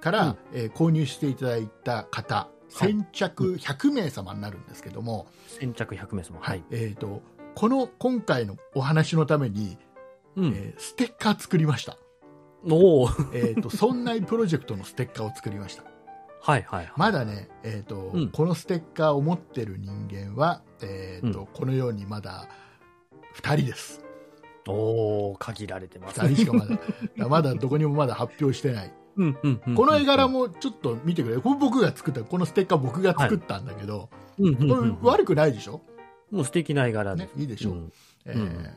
[0.00, 0.36] から、うん。
[0.52, 2.74] えー購入していただいた方、はい。
[2.74, 6.38] 先着100名様になるんですけども、先着100名様。
[6.40, 6.62] はい。
[6.70, 7.22] えー、と
[7.54, 9.76] この今回のお話のために、
[10.36, 10.44] うん。
[10.46, 11.96] えーステッカー作りました、
[12.68, 13.08] おお。
[13.32, 15.84] えー、と そんなプロジェクトのステッカーを作りました
[16.42, 16.92] はいはいはい。
[16.96, 22.48] まだね、えーとうんこのステッカーを持ってる人間は、えーとうんこのようにまだ
[23.36, 24.02] 2人です
[24.68, 26.20] おお、限られてます。
[26.20, 26.78] 2人しかまだ
[27.28, 29.74] まだどこにもまだ発表してないうんうんうん。
[29.74, 34.08] この絵柄もちょっと見てくれこれ僕が作ったこのステッカー僕が作ったんだけど、
[35.02, 35.82] 悪くないでしょ、
[36.30, 37.92] もう素敵な絵柄でね、いいでしょ、うん
[38.24, 38.70] えー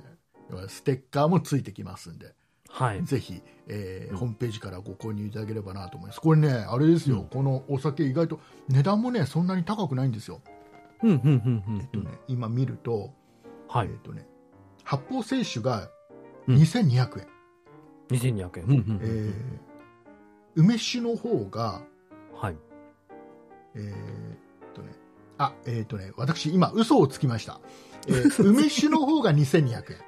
[0.67, 2.35] ステッカーもついてきますんで
[2.69, 3.03] はい。
[3.03, 6.19] ぜひ、えーうんホームページからご購入いただければなと思います。
[6.21, 8.39] これね、あれですよ、うんこのお酒、意外と
[8.69, 10.41] 値段もね、そんなに高くないんですよ。
[11.01, 13.11] うんうんうんうんえっとね、今見ると、
[13.67, 13.97] はいえっ。
[13.99, 14.27] とね、
[14.83, 15.89] 発泡清酒が
[16.47, 17.27] うん2200円、
[18.09, 18.65] 2200円。
[18.65, 19.33] うんうんえー
[20.55, 21.81] 梅酒の方が、
[22.35, 22.55] はい。
[23.75, 24.91] えーっとね、
[25.37, 27.59] あ、えーっとね、私、今、嘘をつきました。
[28.07, 29.99] えー梅酒の方が2200円。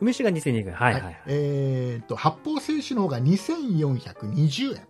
[0.00, 0.72] 梅酒が2200円。
[0.72, 1.22] はいはいはい。
[1.26, 4.86] えーっと、発泡清酒の方が2420円。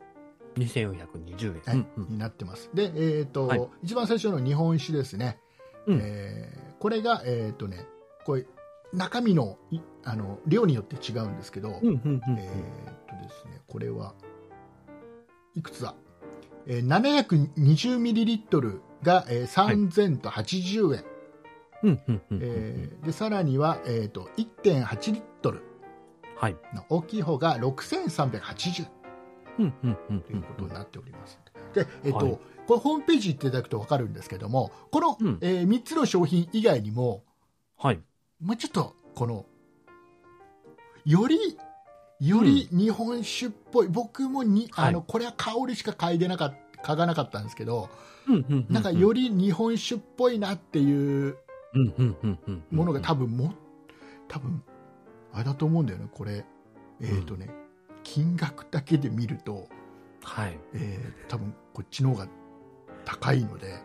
[0.57, 1.63] 2420円。
[1.65, 2.71] はいうんうんになってます。
[2.75, 5.39] で、えっ、と、はい一番最初の日本酒ですね。
[5.87, 7.87] うんえーこれが、えっ、とね、
[8.25, 8.45] これ、
[8.93, 14.15] 中身のいあの量によって違うんですけど、うんうんうんうんえっ、とですね、これは、
[15.55, 15.95] いくつだ、
[16.67, 16.87] えー、
[17.55, 21.05] 720ミリリットルが、えー、3080円、
[21.83, 21.91] うん。
[21.91, 25.63] うんうんうんえーで、さらには、えっ、と、1.8リットル。
[26.37, 26.57] はい。
[26.75, 28.89] の大きい方が6380円。
[29.59, 29.75] うん。
[29.85, 31.41] うんうんということになっております。
[31.75, 32.39] で、えっと、はい。
[32.67, 35.39] これホームページ行っていただくと分かるんですけども、この、うん。
[35.41, 37.25] え3つの商品以外にも、
[37.77, 38.01] はい。
[38.41, 39.47] もうちょっと、この、
[41.05, 41.59] より、
[42.21, 44.89] より日本酒っぽい、僕もに、はい。
[44.91, 48.12] あの、これは香りしか嗅いでなかった、嗅がなかったんですけど、うんうんうん
[48.69, 51.37] なんかより日本酒っぽいなっていう
[51.75, 53.55] うんうんうんうんものが多分も、
[54.29, 54.63] 多分、
[55.33, 56.45] あれだと思うんだよね、これ。
[57.01, 57.51] えっ、とね、
[58.03, 59.69] 金額だけで見ると、
[60.23, 60.59] はい。
[60.75, 62.29] えー多分こっちの方が
[63.05, 63.81] 高いので、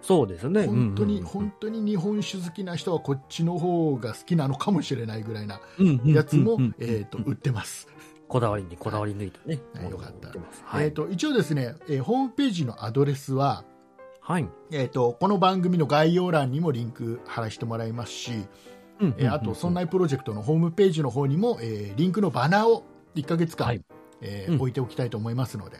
[0.00, 0.66] そうですね。
[0.66, 7.88] 本当に、うんうん本当に日本酒好きな人はこっちの方が好きなのかもしれないぐらいなうんうんうんやつも、うんうんえー、と売ってます。
[8.28, 9.60] こだわりにこだわり抜いたね。
[9.74, 10.28] はいよかった。
[10.80, 13.64] えー、と一応ですね、えーホームページのアドレスは、
[14.26, 14.48] はい。
[14.70, 18.32] えー、とこの番組の概要欄にもリンク貼らせてもらいますし、
[18.98, 22.84] うんえーあと、そんなプロジェクトのホームページの方にも、えーリンクのバナーを
[23.16, 23.84] 1ヶ月間、はい
[24.22, 25.76] えーうん置いておきたいと思いますので、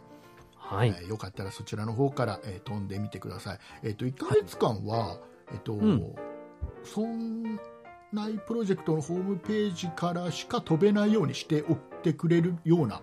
[0.57, 0.91] はい。
[0.91, 3.59] えーよかったらそちらの方から、えー飛んでみてください。
[3.83, 6.15] えっ、と、1ヶ月間は、えっ、と、ん
[6.83, 7.59] そん
[8.13, 13.01] ないプロジェクトのホームページからしか飛べないようにしておってくれるような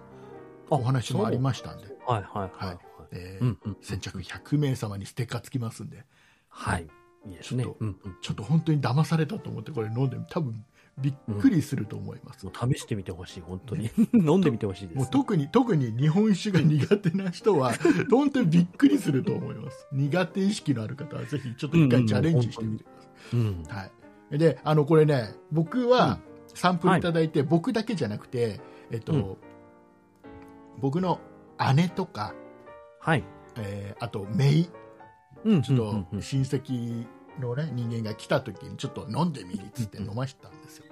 [0.70, 2.91] お話もありましたんで、はいはいはい。
[3.12, 3.78] えーうんうん。
[3.82, 6.06] 先着100名様にステッカーつきますんで、
[6.50, 6.88] はい。
[7.26, 7.64] いいですね。
[7.64, 8.18] ちょっとうんうん。
[8.22, 10.66] ちょっと本当に騙されたと思ってこれ飲んでみ多分
[10.98, 12.46] びっくりすると思います。
[12.46, 13.90] もう試してみてほしい、本当に。
[14.14, 14.98] 飲んでみてほしいです。
[14.98, 17.74] もう特に特に日本酒が苦手な人は
[18.10, 23.64] 本当にびっくりすると思います苦手意識のある方はぜひちょっと一回チャレンジしてみてください、うん。
[23.68, 23.90] は
[24.32, 26.20] い、であのこれね僕は
[26.54, 28.60] サンプルいただいて、僕だけじゃなくて、
[28.92, 29.38] えっとうん
[30.80, 31.20] 僕の
[31.76, 32.34] 姉とか、
[33.02, 33.24] はい。
[33.58, 34.68] えーあと姪
[35.44, 35.62] うん。
[35.62, 35.78] ちょっ
[36.12, 37.06] と親戚
[37.40, 40.86] の、ね、人間が来た時にちょっと飲んでみるっつって飲ましたんですよ、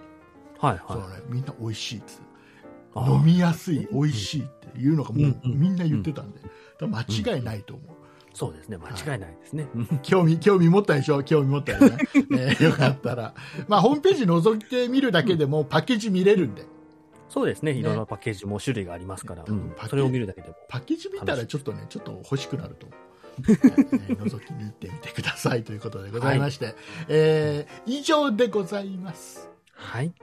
[0.60, 1.10] はいそうはい。
[1.10, 2.30] ね、みんな美味しいっつって。
[3.08, 6.40] 飲みやすい美味しいっていうのがもうみんな言ってたんで、
[6.82, 7.02] 間
[7.36, 7.88] 違いないと思う、
[8.34, 8.78] そうですね。
[8.78, 9.68] 間違いないですね。
[9.76, 10.00] うん。
[10.02, 11.22] 興味興味持ったでしょ？
[11.24, 11.98] 興味持ったよね、
[12.30, 13.36] ね よかったら、
[13.68, 16.66] まあ、ホームページ覗いてみるだけでもパッケージ見れるんで
[17.30, 17.74] そうですね。
[17.74, 17.80] ね。
[17.80, 19.74] いろんなパッケージも種類がありますから、うん。
[19.88, 20.56] それを見るだけでも。
[20.68, 22.88] パッケージ見たらちょっとねちょっと欲しくなると。
[23.40, 26.76] 覗きに行ってみてくださいということでございまして、
[27.08, 29.50] えー以上でございます。
[29.74, 30.06] はい。
[30.06, 30.14] はい、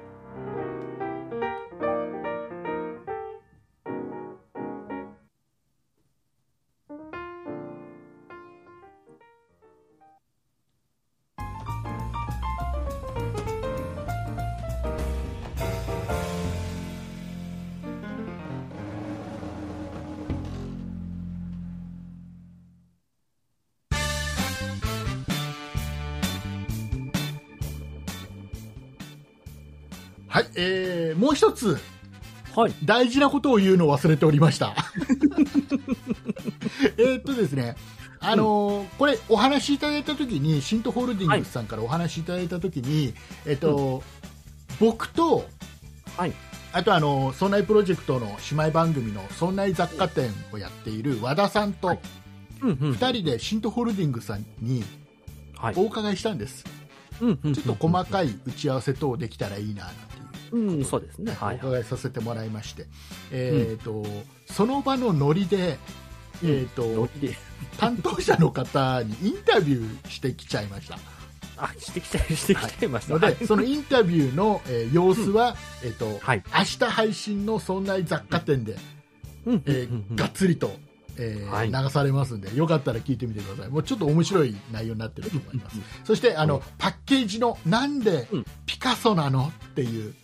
[31.36, 31.78] 一つ
[32.54, 32.74] はい。
[32.84, 34.74] 大事なことを言うのを忘れておりました。
[36.96, 37.76] えーっとですね、
[38.20, 44.02] あのーこれお話しいただいたときに、シントホールディングスさんからお話しいただいたときに、えっと、
[44.80, 45.46] 僕と、
[46.16, 46.32] はい。
[46.72, 52.00] あとあの、そんないプロジェクトの姉妹番組のそんない雑貨店をやっている和田さんとはい
[52.62, 52.76] うんうん。
[52.92, 54.82] 2人でシントホールディングスさんに
[55.58, 55.74] はい。
[55.76, 56.64] お伺いしたんです。
[57.20, 57.54] うんうん。
[57.54, 60.15] ちょっと細かい打ち合わせ等できたらいいななんてい
[60.52, 60.56] う。
[60.56, 61.36] うん、そうですね。
[61.40, 61.56] おはい。
[61.56, 62.86] 伺いさせてもらいまして、
[63.30, 64.04] えーと
[64.52, 65.78] その場のノリで、
[66.44, 67.36] えーとノリで。
[67.78, 70.98] 担当者の方にインタビューしてきちゃいました。
[71.58, 73.14] あ、してきちゃい、してきちゃいました。
[73.14, 76.42] ので、そのインタビューの、えー様子は、えーとはい。
[76.54, 78.76] 明日配信の「そんな雑貨店で」
[79.46, 79.62] うん。
[79.66, 80.76] えーがっつりと、
[81.16, 81.70] えーはい。
[81.84, 83.70] 流されますんでよかったら聞いてみてください。
[83.70, 85.76] もうちょっと面白い内容になってると思います。
[86.04, 88.44] そしてあの、うんパッケージの「なんでうん。
[88.66, 90.14] ピカソなの?」っていううんうんうん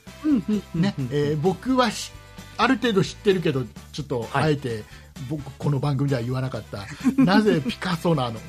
[0.74, 2.12] ねえー僕はし
[2.56, 4.44] ある程度知ってるけどちょっとはい。
[4.44, 4.84] あえて
[5.28, 6.86] 僕この番組では言わなかった、
[7.22, 8.40] なぜピカソなの？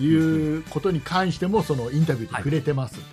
[0.00, 2.96] いうことに関してもそのインタビューで触れてます。
[2.96, 3.04] んで、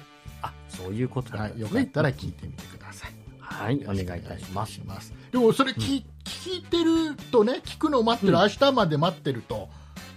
[0.41, 1.79] あ、そういうことはいなんですね。
[1.79, 3.11] よかったら聞いてみてください。
[3.39, 4.81] はい、お願いいたします。
[4.83, 8.41] お願いしでもそれ聞,、聞いてるとね聞くのを待ってる、うん。
[8.41, 9.69] 明日まで待ってると。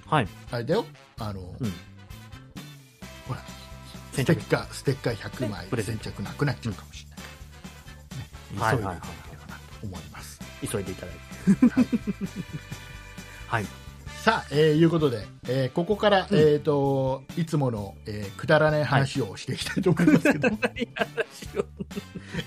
[0.06, 0.28] はい。
[0.50, 0.84] あれだよ。
[1.18, 1.72] あの、うん。
[3.28, 3.40] ほら
[4.12, 5.66] ステッカーステッカー100枚。
[5.82, 7.05] 先着なくなっちゃうかもしれない
[8.50, 10.40] 急いでいただはいはいはいければなと思います。
[10.70, 11.66] 急いでいただいて。
[11.68, 11.86] はい
[13.48, 13.66] はい。
[14.22, 20.48] さあ、えーいうことで、えーここから、うんえー、といつもの、えーくだらない話をしていきたいと思いますけど、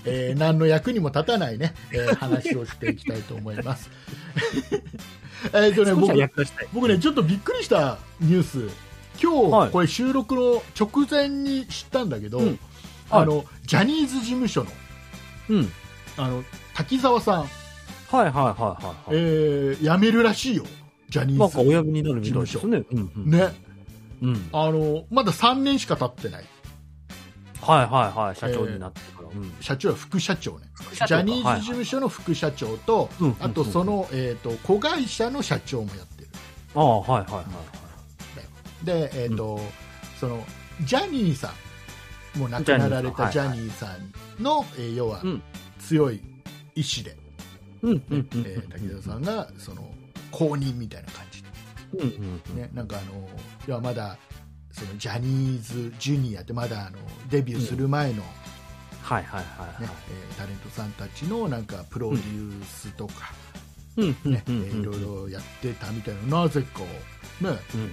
[0.04, 3.90] えー何の役にも立たないね、えー話をしていきたいと思います。
[5.54, 6.12] えっとね、僕。
[6.74, 8.68] 僕ね、ちょっとびっくりしたニュース、
[9.22, 12.58] 今日、はいこれ収録の直前に知ったんだけど、うん
[13.10, 14.70] あのジャニーズ事務所の
[15.48, 15.72] うん。
[16.20, 17.46] あの滝沢さん、は
[18.12, 18.94] いはいはいはいはい。
[19.12, 20.64] えー辞めるらしいよ、
[21.08, 21.76] ジャニなんかおーズ。
[21.78, 22.82] 呼びになるみたいですね。
[22.90, 23.30] うんうん。
[23.30, 23.54] ね、
[24.22, 24.48] うん。
[24.52, 26.44] あのまだ3年しか経ってない。
[27.62, 28.36] はいはいはい。
[28.36, 29.28] 社長になってから。
[29.28, 29.52] うん。
[29.60, 36.28] 社長は副社長ね副社長かジャニーズ事務所の副社長と、うんあとその、えー、と子会社の社長もやってる
[36.74, 37.44] ああ、はいはいは
[38.82, 38.84] い。
[38.84, 39.60] で、えーと
[40.18, 40.44] その
[40.82, 41.52] ジャニーさ
[42.36, 43.86] んもう亡くなられたジジャニーさ
[44.38, 45.42] んの、えー要はうん
[45.80, 46.20] 強い
[46.74, 47.16] 意志で、
[47.82, 48.26] うんうんうん。
[48.46, 49.82] えー滝沢さんがその
[50.30, 51.44] 公認みたいな感じ
[51.94, 52.08] うんうんう
[52.52, 52.56] ん。
[52.56, 53.28] で、ね、なんかあの
[53.66, 54.16] 要はまだ
[54.70, 58.22] そのジャニーズジュニアってまだあのデビューする前の、
[59.02, 59.96] はいはいはいねはい。
[60.10, 63.32] えータレントさんたちのなんかプロデュースとか、
[63.96, 66.86] うんうんねうんえーいろいろやってたみたいななぜか、ね、
[67.44, 67.90] うん。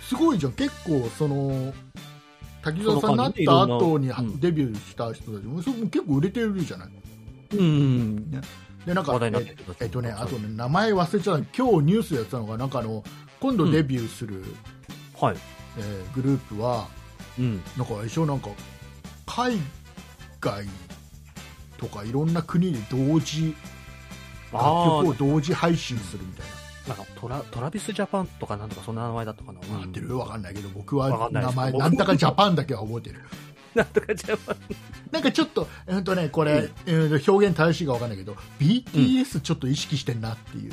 [0.00, 1.72] すごいじゃん結構その
[2.62, 6.88] 滝沢さんになった後にその間にねいろんなうんデビューした人たちもそれも結構売れてるじゃない
[7.58, 8.30] うんうん。
[8.30, 13.02] でなんかええっとねあとね名前忘れちゃった今日ニュースやってたのがなんかあの
[13.40, 14.44] 今度デビューする、
[15.18, 15.36] はい。
[15.78, 16.86] えーグループは
[17.38, 17.62] うん。
[17.76, 18.50] なんか一応なんか
[19.26, 19.58] 海
[20.40, 20.64] 外
[21.78, 23.54] とかいろんな国で同時
[24.52, 26.46] 楽あ曲を同時配信するみたい
[26.86, 29.60] なあ、なんかトラトラビスジャパンとかなんとかそんな名前だったかな。
[29.60, 30.16] 分かってる？
[30.16, 33.20] わかんないけど僕は名前僕なんだかジャパンだけは覚えてる
[33.74, 34.56] なんとかジャパン。
[35.10, 40.72] なんかちょっと,、えーとね、これ、えーと表現正しいか分かんないけど BTS ちょっと意識してんなっていう。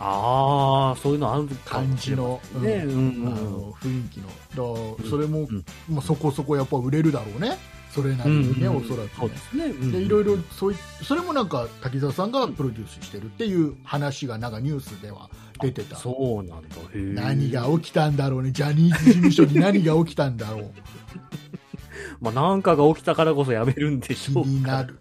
[0.00, 2.82] ああ、そういうのある感じの,、ね。
[2.84, 3.36] ううんんあうん。
[3.36, 4.96] の雰囲気の。
[4.98, 5.64] だそれも、うん。
[5.88, 7.56] まあ、そこそこやっぱ売れるだろうね。
[7.94, 9.72] それなりにね、うんおそらくね。
[9.92, 15.94] でいろいろそういそれもなんか滝沢さんがプロデュースしてるっていう話がなんかニュースでは出てた。
[15.94, 16.76] そうなんだ。
[17.22, 18.50] 何が起きたんだろうね。
[18.50, 20.70] ジャニーズ事務所に何が起きたんだろう
[22.20, 24.48] まあ、なんかが起きたからこそやめるんでし気ょうか。
[24.50, 24.98] になるね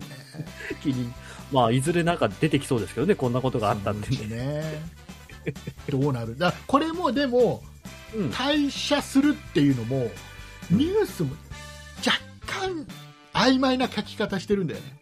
[0.82, 1.12] 気に。
[1.52, 4.28] まあ、いずれなんか出てきそうですけどね、こんなことがあったんでね。
[4.28, 4.82] ね
[5.90, 6.38] どうなる？
[6.38, 7.64] だこれもでも
[8.16, 8.30] うん。
[8.30, 10.10] 退社するっていうのも
[10.72, 11.32] うんニュースも
[12.06, 12.88] 若干
[13.34, 14.98] 曖昧な書き方してるんだよね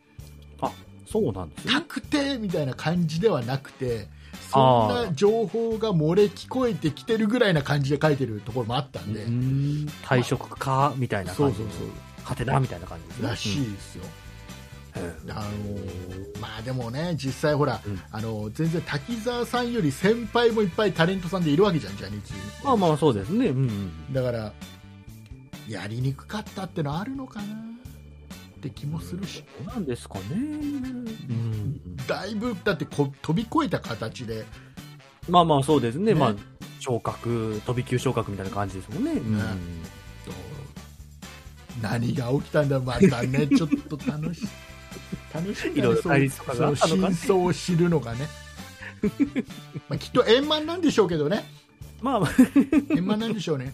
[0.61, 0.71] あ、
[1.05, 1.73] そうなんですね。
[1.73, 4.07] 確定みたいな感じではなくて
[4.51, 9.87] そんな情報が漏れ聞こえてきてるぐらいな感じで書いてるところもあったんで、うん。
[10.03, 11.87] 退職かみたいな感じそうそうそう
[12.23, 13.29] はてなみたいな感じですね。
[13.29, 14.03] らしいですよ、
[14.97, 15.31] うん。
[15.31, 18.01] あのーまあでもね実際ほら、うん。
[18.11, 23.47] あの全然滝沢さんより先輩もいっぱいタレントさんでいるわけじゃんジャニーズまあまあそうですね。
[23.47, 24.53] うんうんだから
[25.67, 27.70] やりにくかったってのはあるのかな
[28.61, 30.23] って気もするし、どうなんですかね。
[30.29, 31.97] うん。
[32.07, 34.45] だいぶだってこ飛び越えた形で、
[35.27, 36.13] まあまあそうですね。
[36.13, 36.19] ね。
[36.19, 36.35] まあ
[36.79, 39.13] 昇格飛び級昇格みたいな感じですもんね。
[39.13, 39.39] うん。
[39.39, 39.41] と
[41.81, 44.47] 何が起きたんだまたね ちょっと楽し
[45.33, 47.15] 楽しみいろいろ対立とかがあったのかね。
[47.15, 48.27] 真相を知るのがね。
[49.89, 51.45] まあきっと円満なんでしょうけどね。
[52.01, 52.31] まあまあ。
[52.95, 53.73] 円満なんでしょうね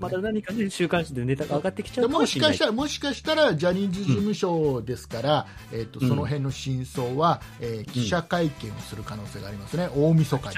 [0.00, 2.54] また何かね週刊誌でネタが上がってきちゃうかでももしれない。
[2.54, 10.56] しかしたら、もしかしたらジャニーズ事務所ですから、えー、とうんその辺の真相は、えー記者会見をする可能性がありますね、大晦日に。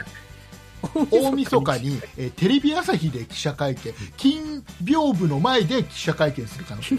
[1.10, 6.96] 大晦日に、えーテレビ朝日で記者会見、金屏風の前で記者会見する可能性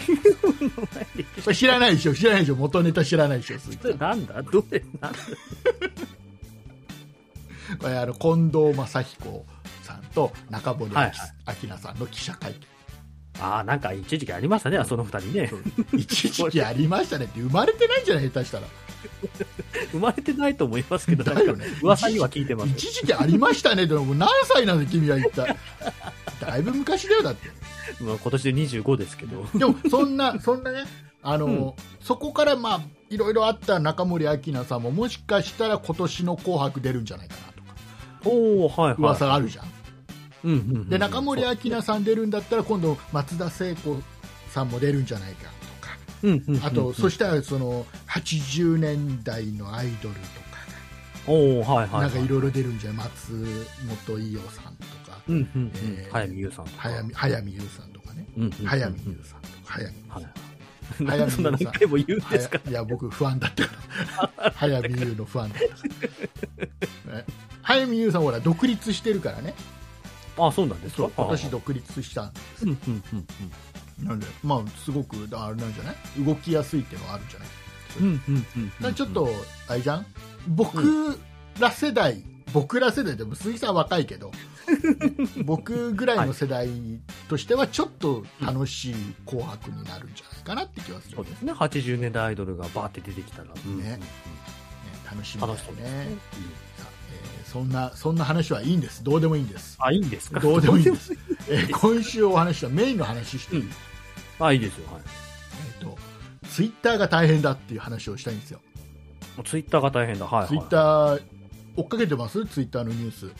[1.55, 3.57] 知らないでしょ、知らないでしょ、元ネタ知らないでしょ、
[3.97, 4.41] なんだ？
[4.43, 5.17] どれなんだ？
[7.83, 9.45] あの近藤正彦
[9.83, 11.13] さんと中堀明はい。
[11.67, 12.59] 菜さんの記者会見。
[13.41, 15.51] ああなんか一時期ありましたねその二人ね。
[15.93, 18.67] 一時期ありましたねって生まれてないんじゃない下手したら。
[19.91, 21.65] 生まれてないと思いますけどだよね。
[21.81, 25.55] 噂には聞いてます一時期ありましたねでも何歳なの君は一体。
[26.41, 27.49] だいぶ昔だよだって。
[28.01, 29.45] まあ今年で25ですけど。
[29.55, 30.83] でもそんなそんなね
[31.21, 37.41] あの、そこからまあいろいろあった中森明菜さんももしかしたら今年の「紅白」出るんじゃないかな
[38.25, 38.95] おおはいはい。
[38.99, 39.65] 噂があるじゃん、
[40.45, 43.97] うんうんうんで中森明菜さん出るんだったら今度松田聖子
[44.49, 45.97] さんも出るんじゃないかとか。
[46.23, 46.65] うんうんうんうん。
[46.65, 50.29] あと、そしたらその80年代のアイドルとか。
[51.27, 52.01] おおはいはいはい。
[52.03, 53.05] なんかいろいろ出るんじゃない？
[53.05, 53.33] 松
[54.07, 55.71] 本伊代さんとか、うんうんうん。
[55.75, 56.77] えー早見優さんとか。
[56.79, 58.65] 早見早見優さんとかね、うんうんうん。
[58.65, 59.53] 早見優さんとか。
[59.65, 60.25] 早見はい。
[60.89, 62.59] 早見なんでそんな何回も言うんですか？
[62.63, 63.71] 早いや僕不安だったか
[64.37, 64.51] ら。
[64.55, 65.59] 早見優の不安だっ
[67.09, 67.25] たね
[67.69, 69.53] 早見優さんほら独立してるからね。
[70.39, 71.09] あそうなんですか？
[71.15, 72.65] 今年独立したんです。
[72.65, 73.25] うんうんうん
[74.07, 75.95] なんでまあすごくあれなんじゃない？
[76.25, 77.49] 動きやすいっていうのはあるんじゃない？
[77.99, 78.45] うんうん
[78.85, 78.93] うん。
[78.95, 79.29] ちょっと
[79.67, 80.05] あれじゃん？
[80.47, 81.19] 僕
[81.59, 84.31] ら世代、僕ら世代でも鈴木さんは若いけど
[85.45, 86.69] 僕ぐらいの世代
[87.27, 88.95] としてはちょっと楽しい
[89.27, 91.51] 「紅白」になるんじゃないかなって気がする、そうですね。
[91.53, 93.49] 80年代アイドルがバーって出てきたら。
[93.65, 93.99] うんうんね
[95.11, 95.81] 楽しみですね。
[95.81, 96.68] ねさあえー
[97.51, 99.03] そんなそんな話はいいんです。
[99.03, 99.77] どうでもいいんです。
[99.79, 100.39] あいいんですか？
[100.39, 101.13] どうでもいいんです、
[101.49, 103.69] えー今週お話したメインの話して、うん。
[104.39, 105.01] あいいですよはい。
[105.81, 105.97] えーと
[106.47, 108.59] ツイッターが大変だっていう話をしたいんですよ。
[109.45, 110.25] ツイッターが大変だ。
[110.25, 110.47] はいはい。
[110.49, 111.21] ツイッター
[111.75, 112.45] 追っかけてます？
[112.45, 113.31] ツイッターのニュース。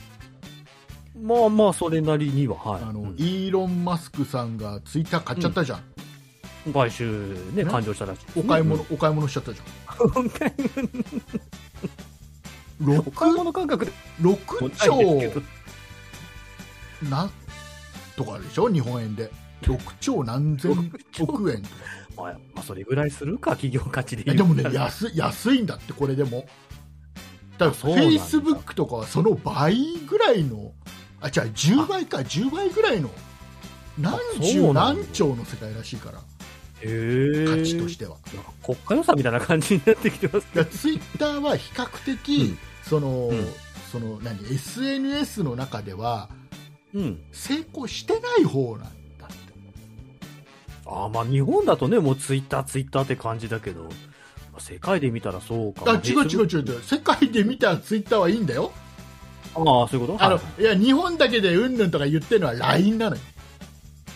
[1.20, 2.82] まあまあそれなりにははい。
[2.82, 3.08] あの、うん。
[3.18, 7.70] イーロン・マスクさんがツイッター買っちゃったじゃん、買収ねね。
[7.70, 8.44] 完了したらしいね。
[8.44, 10.22] お買い物、お買い物しちゃったじゃん。
[10.22, 10.52] う んお買い
[12.80, 17.30] 6お買い物感覚で6もないですけ兆どなん
[18.16, 18.68] とかでしょ？
[18.68, 19.30] 日本円で。
[19.62, 20.72] 6兆何千
[21.20, 21.62] 億円。
[21.62, 21.74] とか
[22.16, 26.46] まあ、まあ、それぐらいするか企業価値ででもね安い安いんだってこれでも。
[27.58, 30.72] だからフェイスブックとかはその倍ぐらいの
[31.20, 33.10] あ違う10倍か10倍ぐらいの
[33.98, 36.18] 何そ十何兆の世界らしいから。
[36.18, 36.86] 価
[37.62, 38.16] 値としては。
[38.62, 40.46] 国家予算みたいな感じになってきてます
[40.78, 42.58] ツイッターは比較的、うん
[42.90, 43.46] その、うん。
[43.90, 46.28] その何？SNS の中では
[46.92, 47.22] うん。
[47.32, 49.34] 成功してない方なんだって。
[50.86, 53.88] ああまあ日本だとねもうツイッターツイッターって感じだけど、ま
[54.58, 56.82] あ世界で見たらそうかあ違う違う違う違う。
[56.82, 58.72] 世界で見たツイッターはいいんだよ。
[59.56, 60.24] うああそういうこと？
[60.24, 60.62] あの、はい。
[60.62, 63.22] い、や日本だけでうんぬんとか言ってるのは LINE なのよ。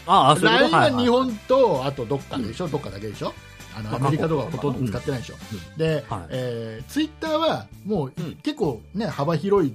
[0.07, 3.33] ああそういうこ LINE とは日本とあとどっかでしょ、どっかだけでしょ？
[3.77, 5.35] あのまあアメリカとかほとんど使ってないでしょ、
[5.77, 6.27] で、はい。
[6.31, 8.35] えーツイッターはもう、うん。
[8.37, 9.75] 結構ね幅広い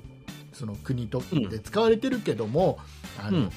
[0.53, 2.79] その国とうんで使われてるけども、
[3.17, 3.51] あの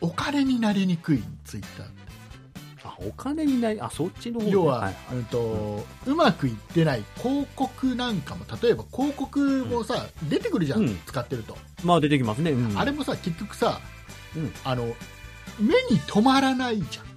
[0.00, 1.86] お金になりにくいツイッター
[2.84, 4.94] あお金にないあそっちの方ね要は、はい。
[5.12, 10.98] うんとうまくいってない広告なんかも例えば広告もさ、出てくるじゃん、うん。
[11.04, 12.78] 使ってると、まあ出てきますね、うん。
[12.78, 13.80] あれもさ結局さ、
[14.36, 14.52] うん。
[14.64, 14.84] あの
[15.58, 17.07] 目に留まらないじゃん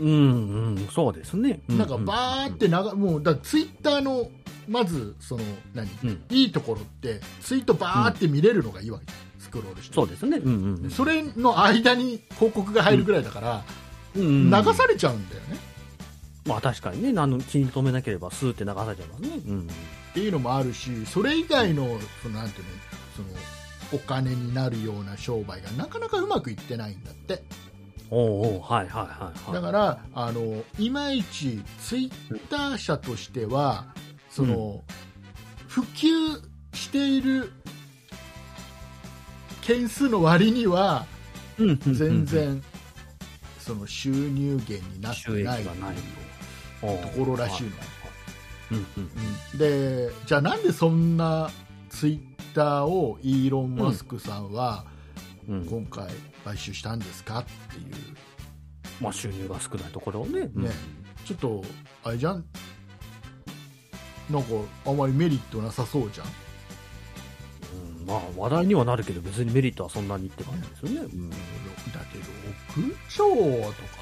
[0.00, 1.60] うんうんそうですね。
[1.68, 4.30] なんかバーって長、もうだツイッターの
[4.68, 6.24] まずその何、うん。
[6.30, 9.94] いいところってツイートバーって見れるのがいいわけじゃん、スクロールして。
[9.94, 10.38] そうですね。
[10.38, 13.64] うんうんそれの間に広告が入るぐらいだから、
[14.16, 15.58] うん流されちゃうんだよね、
[16.44, 19.28] まあ確かにね、何の気に留めなければスーって流されちゃいますね。
[19.46, 19.60] うん。
[19.62, 22.70] っていうのもあるしそれ以外のそのなんていうの
[23.16, 23.28] その
[23.94, 27.42] お金になるような商売がなかなかうまくいってないんだって
[28.14, 29.54] おうはいはいはいはい。
[29.54, 33.86] だからあのいまいちツイッター社としては
[34.28, 34.82] その、
[35.66, 36.06] 普及
[36.74, 37.50] している
[39.62, 41.06] 件数の割には
[41.58, 41.94] うんうんうん。
[41.94, 42.62] 全然
[43.58, 45.70] その収入源になってないと。
[46.82, 47.70] ところらしいの、
[48.72, 49.10] うんうん。
[49.52, 49.58] うん。
[49.58, 51.50] でじゃあなんでそんな
[51.88, 54.91] ツイッターをイーロン・マスクさんはうん。
[55.68, 56.08] 今回
[56.44, 57.94] 買収したんですかっていう、
[59.00, 60.50] まあ収入が少ないところをね。
[60.54, 60.64] うん。
[60.64, 60.70] ね。
[61.24, 61.62] ちょっと
[62.04, 62.44] あれじゃん？
[64.30, 64.48] なんか
[64.86, 66.26] あんまりメリットなさそうじゃん。
[68.00, 68.06] うん。
[68.06, 71.08] まあ話題にはなるけど別にメリットはそんなにって感じですよね。
[71.12, 71.30] うん。
[71.30, 71.38] だっ
[72.06, 72.18] て
[72.80, 74.01] 6兆とか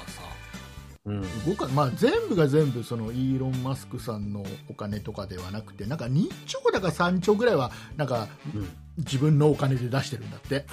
[1.05, 1.45] うん。
[1.45, 8.69] 動か、まあ、全部が全部そのイーロン・マスクさんのお金とかではなくてなんか2兆だか3兆ぐらいはなんかうん。
[8.97, 10.65] 自分のお金で出してるんだって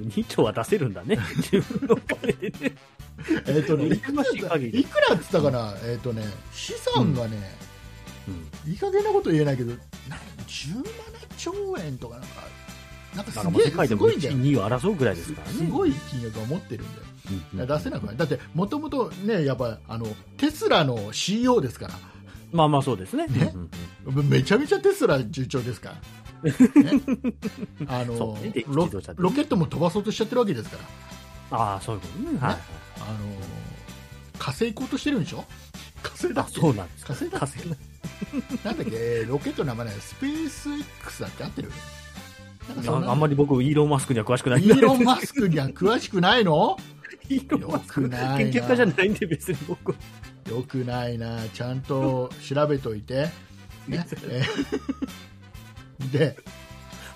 [0.00, 1.18] 2兆は出せるんだね。
[1.36, 2.74] 自分のお金でね。
[3.46, 4.22] えっとねいくら
[4.56, 7.54] いくらっつったかな、えっ、とね資産がね、
[8.26, 8.72] うん。
[8.72, 9.84] いい加減なこと言えないけどなんか
[10.46, 10.82] 17
[11.36, 12.28] 兆円とかなんか
[13.14, 15.58] なんかすげえう世界ですも1位、ごいんだよ2位を争うぐらいですすからね。
[15.58, 17.15] すごい金額を持ってるんだようんうん
[17.54, 18.16] 出せなくない？
[18.16, 20.06] だってもともとねやっぱあの
[20.36, 21.94] テスラの CEO ですから。
[22.52, 23.26] まあまあそうですね。
[23.26, 23.52] ね？
[24.24, 25.94] めちゃめちゃテスラ順調ですか
[26.42, 26.56] ら、ね、
[27.88, 30.78] あのロロケットも飛ばそうとしちゃってるわけですか
[31.50, 31.58] ら。
[31.58, 32.38] ああ、そういうことね。
[32.38, 32.58] はいはい。
[32.96, 33.16] あの
[34.38, 35.44] 火星行こうとしてるんでしょ？
[36.02, 36.60] 火星だあっ、け？
[36.60, 37.14] そうなんですか。
[37.14, 37.68] 火星だっけ？
[38.64, 38.90] なんだっけ？
[38.92, 40.68] えーロケットの名前ねスペース
[41.02, 41.72] X だって合ってる？
[42.76, 44.62] なんかあんまり僕、イーロン・マスクには詳しくない。
[44.62, 46.76] イーロン・マスクには詳しくないの？
[47.28, 49.92] イー研究家じゃないんで別に僕。
[49.92, 49.98] は。
[50.48, 51.48] よくないな。
[51.48, 53.28] ちゃんと調べといて、
[53.88, 54.06] ね。
[54.24, 56.10] えー。
[56.10, 56.36] で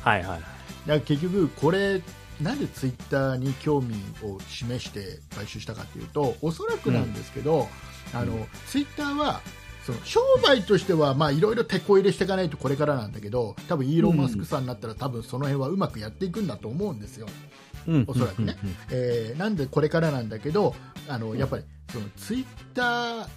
[0.03, 0.41] はいはい。
[0.41, 0.45] だか
[0.87, 2.03] ら結局これ
[2.41, 7.69] なんでツイッターに興味を示して買収したかというとおそらくなんですけど、
[8.15, 9.43] あのツイッターは
[9.85, 17.61] その商売としてはまあいろいろ手こ入れしていかないとこれからなんだけど多分イーロン・マスクさんになったら多分その辺はうまくやっていくんだと思うんですよ、うん
[18.07, 18.57] おそらくね。
[18.91, 20.75] えーなんでこれからなんだけど
[21.09, 23.29] あのやっぱりそのツイッター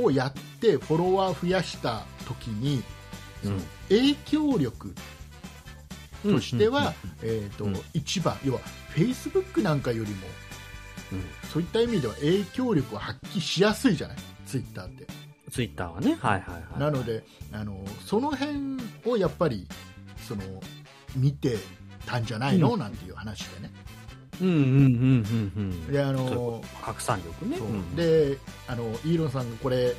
[0.00, 2.82] をやってフォロワー増やした時に
[3.44, 3.60] うんうん。
[3.88, 4.94] 影響力
[6.24, 6.92] うんとしては、
[7.94, 10.16] 一番要はフェイスブックなんかよりも
[11.12, 11.24] うん。
[11.50, 14.16] そういった意味では影響力を発揮しやすいじゃない？
[14.46, 15.06] ツイッターって、
[15.50, 16.16] ツイッターはね。
[16.20, 16.78] はいはいはい。
[16.78, 18.76] なのであのその辺
[19.06, 19.66] をやっぱり
[20.28, 20.42] その
[21.16, 21.56] 見て
[22.06, 23.72] たんじゃないの、なんていう話でね。
[24.40, 25.92] うんうんうんうんうん。
[25.92, 27.56] であのこ拡散力ね。
[27.58, 27.66] そう。
[27.68, 29.94] うん、であのイーロンさんがこれ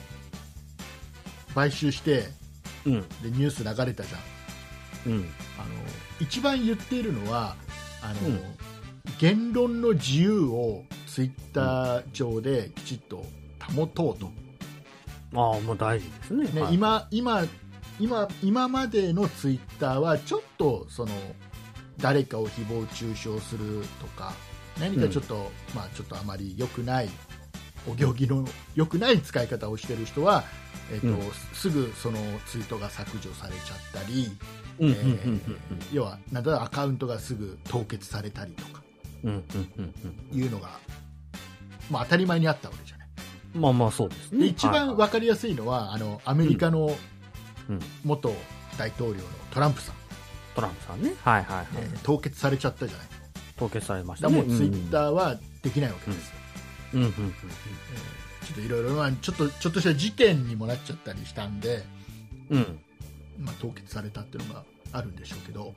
[1.54, 2.26] 買収して
[2.86, 3.02] うん。
[3.02, 4.18] でニュース流れたじゃ
[5.10, 5.14] ん。
[5.14, 5.20] うん。
[5.58, 5.70] あの
[6.20, 7.56] 一番言っているのは
[8.02, 8.40] あの、うん。
[9.20, 13.26] 言論の自由をツイッター上できちっと
[13.76, 14.32] 保とうと、
[15.36, 16.50] ああ、もう大事ですね。
[16.52, 17.44] ねはい、今今
[18.00, 21.12] 今今までのツイッターはちょっとその
[22.02, 24.34] 誰かを誹謗中傷するとか
[24.80, 27.10] 何かちょっと、まあちょっとあまり良くない
[27.88, 28.46] お行儀の
[28.76, 30.44] 良くない使い方をしている人は、
[30.94, 31.18] えっとうん。
[31.54, 34.30] すぐそのツイートが削除されちゃったり、
[34.80, 35.42] うんうんえーうん
[35.92, 38.82] 要はなんだアカウントがすぐ凍結されたりとか
[39.24, 39.44] うんうん
[39.78, 39.94] うん
[40.32, 40.40] うん。
[40.40, 40.80] いうのが、
[41.90, 43.08] まあ、当たり前にあったわけじゃない。
[43.56, 43.62] うん。
[43.62, 44.40] まあまあそうですね。
[44.40, 46.96] で一番はい分かりやすいのはあのアメリカの
[47.70, 47.80] うん。
[48.04, 48.34] 元
[48.78, 49.22] 大統領の
[49.52, 49.96] トランプさん、
[50.56, 51.14] トランプさんね。
[51.24, 51.68] はいはいはい。
[51.78, 53.08] えー凍結されちゃったじゃない
[53.58, 54.42] 凍結されましだたね。
[54.42, 56.36] からもうツイッターはできないわけですよ、
[56.94, 57.30] うんうんうんうん。
[57.30, 61.84] えーちょっといろいろまあちょっとちょっとした事件にもなっちゃったりしたんで、
[62.50, 62.80] うん。
[63.40, 65.74] まあ、凍結されたっていうのがあるんでしょうけど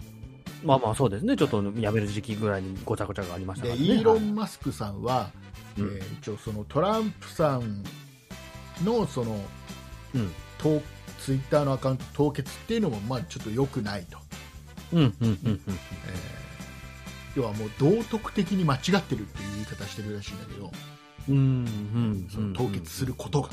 [0.65, 1.37] まあまあそうですね。
[1.37, 3.87] ちょっとやめる時期ぐらいにごちゃごちゃがありましたからね。
[3.87, 5.31] でイーロはいン・マスクさんは、
[5.79, 7.85] うんえー一応そのトランプさん
[8.83, 9.39] のその
[10.15, 10.33] うん。
[10.59, 10.81] と
[11.21, 14.19] ツイッターのアカウント凍結っていうのもまあちょっと良くないと、
[14.93, 15.37] うんうんうんうん。
[15.47, 15.65] えー。
[17.37, 20.73] 要はもう道徳的に間違ってるっていう言い方してるらしいんだけど、
[21.29, 23.49] うんうんその凍結することが、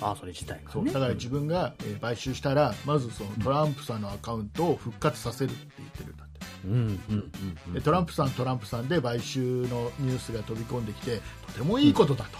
[0.00, 0.66] ああ、それ自体がね。
[0.72, 6.40] そうだから自分が、えー買収したらまずそのトランプさんのアカウントを復活させるって言ってるんだって。
[6.64, 7.30] うんうんうん
[7.68, 7.72] うん。
[7.74, 12.38] でトランプさんトランプさんで買収のニュースが飛び込んできてとてもいいことだと、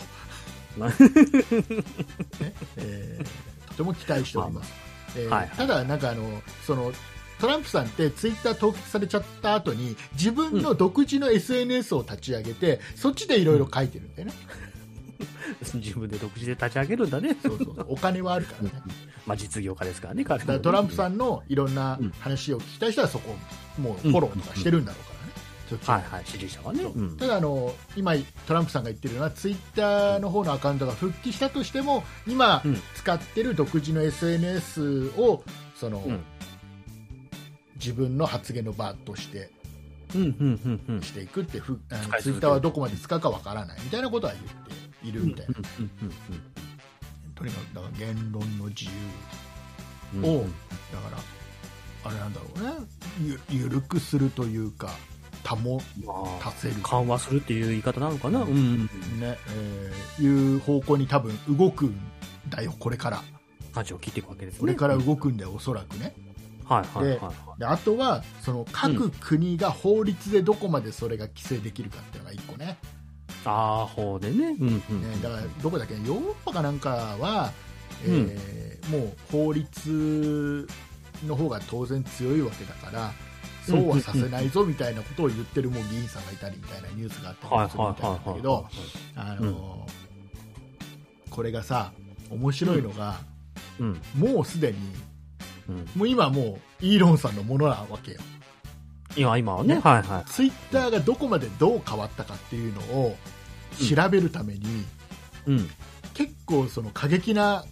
[0.79, 0.87] うん。
[0.89, 0.95] ね。
[2.77, 3.27] えー
[3.71, 4.73] とても期待しております、
[5.17, 5.51] えーはい。
[5.57, 6.93] ただなんかあのその
[7.41, 14.35] トランプさんってツイッター凍結されちゃった後に自分の独自の SNS を立ち上げて、そっちでいろいろ書いてるんだよね、
[15.75, 17.37] 自分で独自で立ち上げるんだね。
[17.43, 18.73] そうそうお金はあるからね。
[19.27, 23.35] まあ実業家ですからね、彼らトランプさんのいろんな話を聞きたい人はそこ
[23.79, 25.17] もうフォローとかしてるんだろうから
[25.85, 26.83] はいはい、支持者はね。
[26.83, 26.93] そう。
[26.93, 27.17] うん。
[27.17, 28.15] ただあの今
[28.47, 32.81] トランプさんが言ってるのはツイッターの方のアカウントが復帰したとしても今うん。
[32.95, 35.43] 使ってる独自の SNS を
[35.75, 36.21] その、うん
[37.77, 39.51] 自分の発言の場として。
[40.09, 44.45] していくってふあの使い続けるツイッターはどこまで使うかわからないみたいなことは言っ
[45.03, 45.55] ているみたいな、
[47.35, 48.91] とにかくだから言論の自由
[50.15, 50.25] うん。
[50.25, 51.19] を、だから
[52.05, 52.87] あれなんだろうね
[53.21, 54.91] ゆ緩くするというか
[55.45, 55.57] 保
[56.05, 58.43] まあ、たせる緩和するっていう言い方なのかな。
[58.43, 58.85] うん、うん。
[59.21, 61.97] ねえーいう方向に多分動くん
[62.49, 63.23] だよこれから
[63.73, 64.61] 舵を切っていくわけですね。
[64.61, 66.15] これから動くんだよおそらくね
[66.69, 67.61] はい、はい、はいはい。
[67.61, 72.79] であとはその各国が法律でどこまでそれが規制できるかっていうのが一個ね
[73.45, 74.57] ああ、ほうでね。
[74.61, 75.03] うん、うん。
[75.03, 77.53] ねだからどこだっけヨーロッパかなんかは、
[78.05, 80.69] えーもう法律
[81.27, 83.13] の方が当然強いわけだから
[83.67, 88.67] そうはさせないぞみたいなことを言ってるもう議員さんがいたりみたいなニュースがあったはい、りするみたいなんだけど
[89.17, 89.87] あの
[91.31, 91.93] これがさ
[92.31, 93.17] 面白いのが、
[93.81, 94.79] うん、もうすでに
[95.69, 95.89] うん。
[95.95, 98.21] もう今もうイーロンさんのものなわけよ
[99.17, 99.77] 今、今はね。
[99.77, 100.31] ねはい、はい。
[100.31, 103.17] ツイッターがどこまでどう変わったかっていうのを
[103.77, 104.85] 調べるために、
[105.47, 105.71] うん。
[106.15, 107.65] 結構その過激な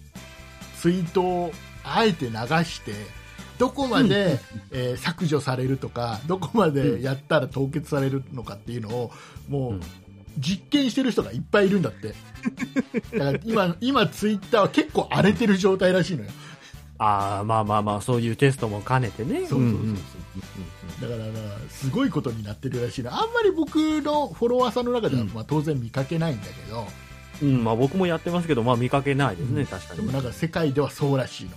[0.81, 2.33] ツイートをあえて流
[2.65, 2.93] して
[3.59, 4.39] どこまで、
[4.73, 9.13] えー削除されるとかどこまでやったら凍結されるのかっていうのを
[9.49, 9.81] もううん
[10.39, 12.15] 実験してる人がいっぱいいるんだって
[13.17, 16.31] だから今今ツイッターは結構荒れてる状態らしいのよ
[16.99, 19.41] ああ、まあまあまあ、そういうテストも兼ねてね。
[19.41, 19.71] そうそうそうそう。
[19.71, 21.21] うんうん。
[21.21, 25.29] だからすごいことになってるらしいのあんまり僕のフォロワーさんの中では、うん。
[25.29, 26.87] まあ、当然見かけないんだけど。
[27.43, 29.67] うん、まあ僕もやってますけど、まあ見かけないですね、うん。
[29.67, 30.01] 確かに。
[30.01, 31.57] でもなんか世界ではそうらしいの。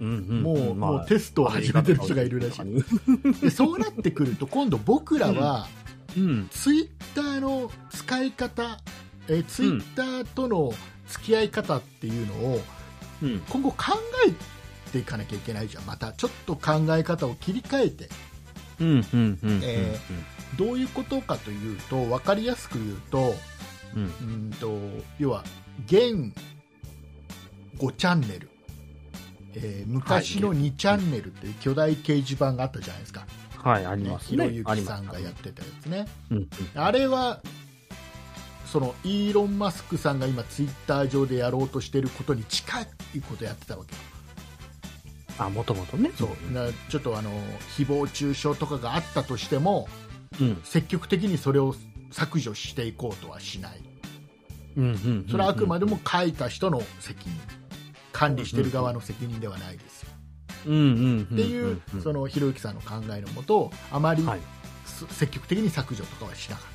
[0.00, 3.40] うんうんもう,、んまあもうテストを始めてる人がいるらしい。
[3.40, 5.68] でそうなってくると今度僕らは
[6.16, 6.48] うん。
[6.50, 8.80] ツイッターの使い方、
[9.28, 10.72] えーツイッターとの
[11.08, 12.62] 付き合い方っていうのを
[13.22, 13.38] うん。
[13.48, 13.76] 今後考
[14.94, 15.84] えていかなきゃいけないじゃん。
[15.84, 18.08] またちょっと考え方を切り替えて。
[20.56, 23.34] どういうことかというと分かりやすく言うと
[23.96, 24.02] うん。
[24.02, 24.06] う
[24.48, 24.78] んと
[25.18, 25.44] 要は
[25.86, 26.32] 現
[27.78, 28.48] 5チャンネル、
[29.56, 33.26] えー昔の2チャンネルっていう巨大掲示板があったじゃないですか、
[33.58, 36.06] はい、ありねますひろゆきさんがやってたやつね。
[36.30, 36.48] うんうん。
[36.74, 37.40] あれは
[38.66, 42.86] そのイーロン・マスクさんが今ツイッター上でやろうとしてることに近い
[43.28, 44.00] ことやってたわけよ
[45.38, 46.10] あ、もともとね。
[46.16, 47.30] そうなちょっとあの
[47.76, 49.88] 誹謗中傷とかがあったとしても
[50.40, 50.60] うん。
[50.64, 51.74] 積極的にそれを
[52.10, 53.80] 削除していこうとはしない
[54.76, 54.84] うん。
[54.84, 55.26] うん。
[55.30, 57.32] それはあくまでも書いた人の責任
[58.12, 60.08] 管理してる側の責任ではないですよ
[60.66, 60.74] うん。
[60.74, 61.28] うん。
[61.32, 64.40] っていうそのひろゆきさんの考えのもとあまりはい。
[64.86, 66.73] す積極的に削除とかはしなかっ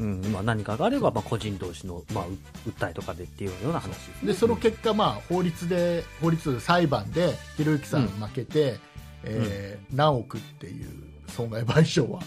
[0.00, 0.22] うん。
[0.32, 2.36] まあ何かがあれば、まあ個人同士の、まあ、う
[2.70, 4.14] 訴えとかでっていうような話ですね。
[4.22, 8.78] たでその結果、まあ、法律で法律裁判でひろゆきさん負けて、
[9.24, 10.88] えー何億っていう
[11.28, 12.20] 損害賠償は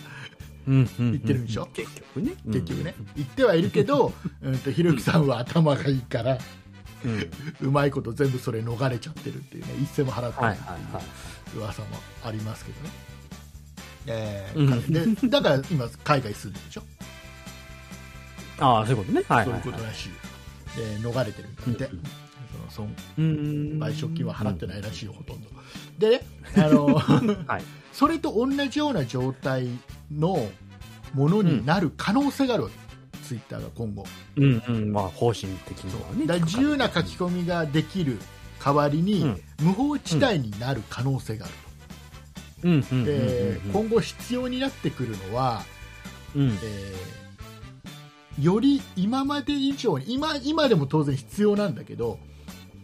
[0.68, 0.90] うん。
[1.00, 1.12] うん。
[1.12, 1.66] 言ってるんでしょ？
[1.74, 2.34] 結局ね。
[2.46, 6.38] 結局ね、言ってはいるけど、 うん、とひろゆきさんは頭がいいから
[7.04, 7.30] うん。
[7.68, 11.04] うまいこと全部それ逃れちゃってるっていうね一銭も払ってないいははいはい。
[11.58, 11.88] 噂も
[12.24, 12.90] ありますけどね、
[14.08, 16.84] えうんーでだから今海外住んでるでしょ、
[18.64, 19.24] ああ、そういうことね。
[19.28, 19.80] はいそうはいいうはい。
[19.80, 20.16] ことらしいよ
[21.04, 22.04] で逃れてるんだって、うん
[22.72, 23.26] その損うん。
[23.80, 25.50] 賠償金は払ってないらしいよ、ほとんど
[26.00, 26.22] でね
[26.58, 27.64] あの はい。
[27.92, 29.68] それと同じような状態
[30.12, 30.50] の
[31.14, 32.76] ものになる可能性があるわけ、
[33.28, 34.06] ツイッターが今後
[34.36, 34.92] うんうん。
[34.94, 36.26] まあ方針的にはね。
[36.26, 38.18] だ自由な書き込みができる
[38.64, 41.54] 代わりに、うん無法地帯になる可能性がある
[42.64, 43.72] うんうんうんと、うんでうん。
[43.72, 45.64] 今後必要になってくるのは、
[46.36, 46.48] うん。
[46.50, 47.23] えー
[48.42, 52.20] より今まで以上に今今でも当然必要なんだけど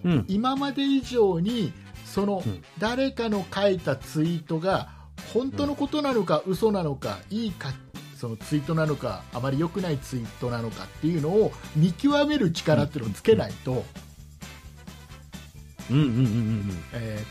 [0.04, 0.26] うん。
[0.28, 1.74] 今まで以上に
[2.06, 4.90] そのうん誰かの書いたツイートが
[5.34, 7.70] 本当のことなのか、嘘なのかいいか
[8.16, 13.86] そのツイートなのかあまり良くないツイートなのかっていうのを見極める力っていうのをつけないと、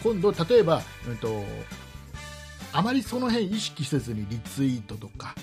[0.03, 1.43] 今度、例えば、うん、と
[2.73, 5.35] あまりその辺意識せずにリツイートとか。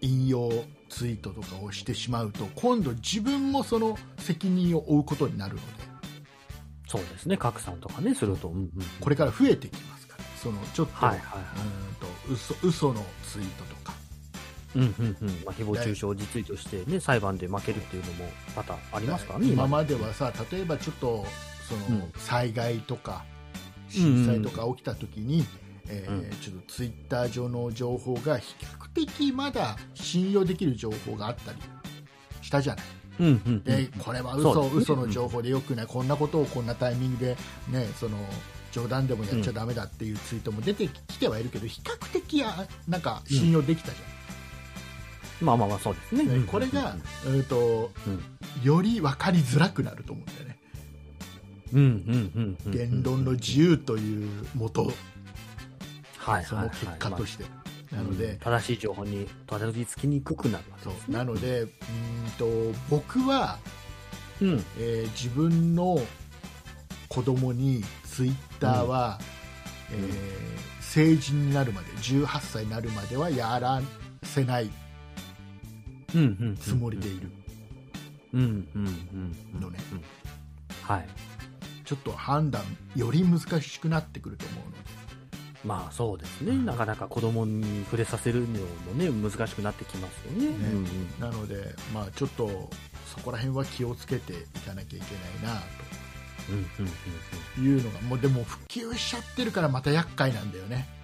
[0.00, 0.50] 引用
[0.88, 5.66] ツイートとかをしてしまうと今度、自分もその責任を負うことになるので
[6.88, 7.36] そうですね。
[7.36, 8.48] 拡散とかね、すると。
[8.48, 8.70] うんうん。
[9.00, 11.40] これから増えてきますからそのちょっと,、はいはいはい。
[12.28, 13.94] うんと嘘嘘のツイートとか
[14.74, 21.24] うんうんうんまあ、誹謗中傷を実利として、ね、裁判で負けるっていうのも多々ありますからね、今ままではさ例えばちょっと
[21.66, 23.24] その、うん災害とか
[23.88, 25.46] 震災とか起きた時に、
[25.88, 26.30] えーうん。
[26.40, 31.58] ちょっとツイッター上の情報が比較的まだ信用できる情報があったり
[32.42, 32.84] したじゃない。
[33.18, 33.64] うんうんうん。
[33.64, 34.70] でこれは嘘,、ね。
[34.74, 37.36] 嘘の情報でよくない、こんなことをこんなタイミングで、
[37.68, 38.18] ね、その
[38.72, 43.96] 冗談でもやっちゃだめだっていうツイートも出てきてはいるけど、比較的やなんか信用できたじ
[45.40, 46.24] まあまあまあそうですね。
[46.24, 47.44] ねこれが、うん。
[47.44, 48.22] とうん。
[48.62, 50.58] より分かりづらくなると思うんだよね、
[51.74, 52.72] うんうんうんうん。
[52.72, 54.92] 言論の自由というもと、
[56.32, 56.68] はいそのはい。
[56.70, 57.44] はい結果として。
[57.44, 57.66] まあ
[57.96, 60.64] なので、正しい情報にたどり着きにくくなる。
[60.72, 61.12] わけそですう。
[61.12, 61.70] なのでうん
[62.36, 62.46] と
[62.90, 63.58] 僕は、
[64.42, 64.64] うん。
[64.78, 65.98] えー自分の
[67.08, 69.18] 子供にツイッターは、
[69.92, 69.98] うん。
[69.98, 73.82] えー成人になるまで18歳になるまではやら
[74.22, 74.70] せない
[76.14, 76.56] うんうんうん。
[76.56, 77.30] つもりでいる。
[78.32, 79.60] うんうんうんうん。
[79.60, 79.78] のね。
[79.92, 80.02] うん。
[80.82, 81.08] はい。
[81.84, 82.62] ちょっと判断
[82.96, 84.78] より難しくなってくると思うので
[85.66, 86.56] まあそうですね。
[86.64, 90.48] なかなか子供に触れさせるのもね難しくなってきますよね。
[90.48, 90.50] ね。
[90.54, 90.86] うんうん。
[91.20, 92.70] なので、まあ、ちょっと
[93.06, 95.66] そこら辺は気をつけていかなきゃいけないなと。
[97.60, 100.86] いうのがもうでも普及しちゃってるからまた厄介なんだよね。
[100.90, 100.96] うん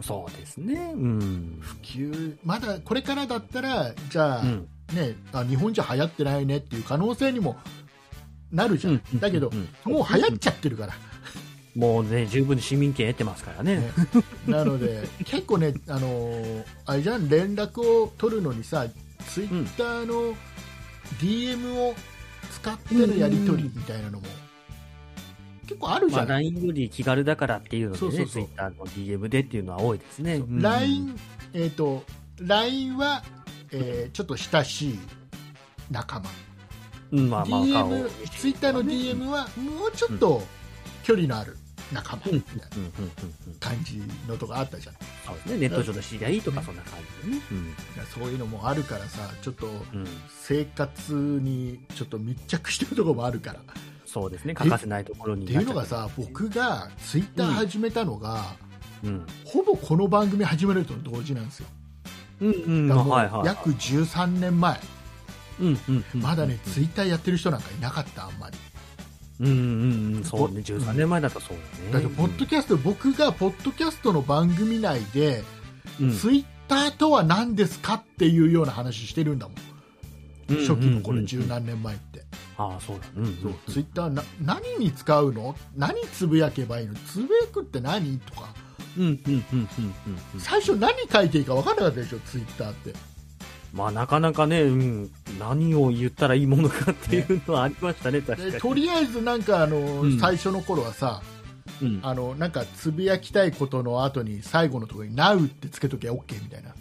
[0.00, 0.92] そうですね。
[0.94, 1.58] うん。
[1.60, 4.68] 普及まだこれからだったらじゃあ、うん。
[4.92, 7.56] ね、あ日本じゃ流行ってないねっていう可能性にも
[8.50, 10.94] なるじゃん、うんだけど、うんもう流行っちゃってるから、
[11.78, 13.76] もうね十分に市民権得てますからね。
[13.76, 13.92] ね。
[14.48, 18.86] なので結構ね、あのーあれじゃん連絡を取るのにさ
[19.28, 20.34] ツイッターの
[21.20, 21.94] DM を
[22.50, 24.26] 使ってのやり取りみたいなのも
[25.68, 28.44] 結構あるじまあ、ゃない、LINE より気軽だからっていうのでね、そうそうそう。
[28.46, 30.36] Twitter の DM でっていうのは多いですね。
[30.36, 30.44] う。
[30.44, 30.60] ん。
[30.60, 31.16] LINE、
[31.52, 32.02] えー、と
[32.40, 33.22] LINE は、
[33.70, 34.98] えーちょっと親しい
[35.90, 36.30] 仲間、
[37.12, 40.42] うん、まあまあ、DM ツイッターの DM はもうちょっと
[41.04, 41.57] 距離のある
[41.92, 42.66] 仲間うんみたいな
[43.60, 47.42] 感じのとかあったじゃないそうですね、ネット上の知り合いとかそんな感じでね。
[48.14, 49.66] そういうのもあるからさちょっと
[50.28, 53.60] 生活にちょっと密着してるところもあるから。
[53.60, 53.62] っ
[54.06, 55.46] そうですね、欠かせないところに。
[55.46, 58.56] ていうのがさ僕がツイッター始めたのが、
[59.04, 61.66] うん、ほぼこの番組始めると同時なんですよ。
[62.40, 63.46] うんうん、だからもうはいはい。
[63.46, 64.80] 約13年前。
[65.60, 68.56] うんうんうん、まだねツイッターやってる人なんかいなかったあんまり
[69.40, 71.56] うんうんうん、そうね、13年前だったらそう
[71.92, 72.04] だね。
[72.04, 75.44] だってポッドキャスト、僕がポッドキャストの番組内で、
[76.00, 76.12] うん。
[76.16, 82.24] ツイッターとは何ですかっていうような話してるんだもん、うん初期の頃うん十何年前って、
[82.56, 83.06] ああ、そうだ。
[83.16, 85.54] うんうんそうツイッターな何に使うの？
[85.76, 86.94] 何つぶやけばいいの？
[86.94, 88.18] つぶやくって何？
[88.20, 88.48] とか。
[88.96, 89.68] うんうんうんうんうん。
[90.34, 90.40] うん。
[90.40, 92.18] 最初何書いていいか分からなかったでしょ？
[92.20, 92.94] ツイッターって
[93.72, 98.52] まあ、なかなかね、うん、何を言ったらいいものかっていうのはありましたね、確かに。
[98.52, 101.22] でとりあえずなんかあの、ん最初の頃はさ
[101.82, 106.74] うん、あのなんかつぶやきたいことの後に最後のところに「NOW」ってつけときゃ OK みたいな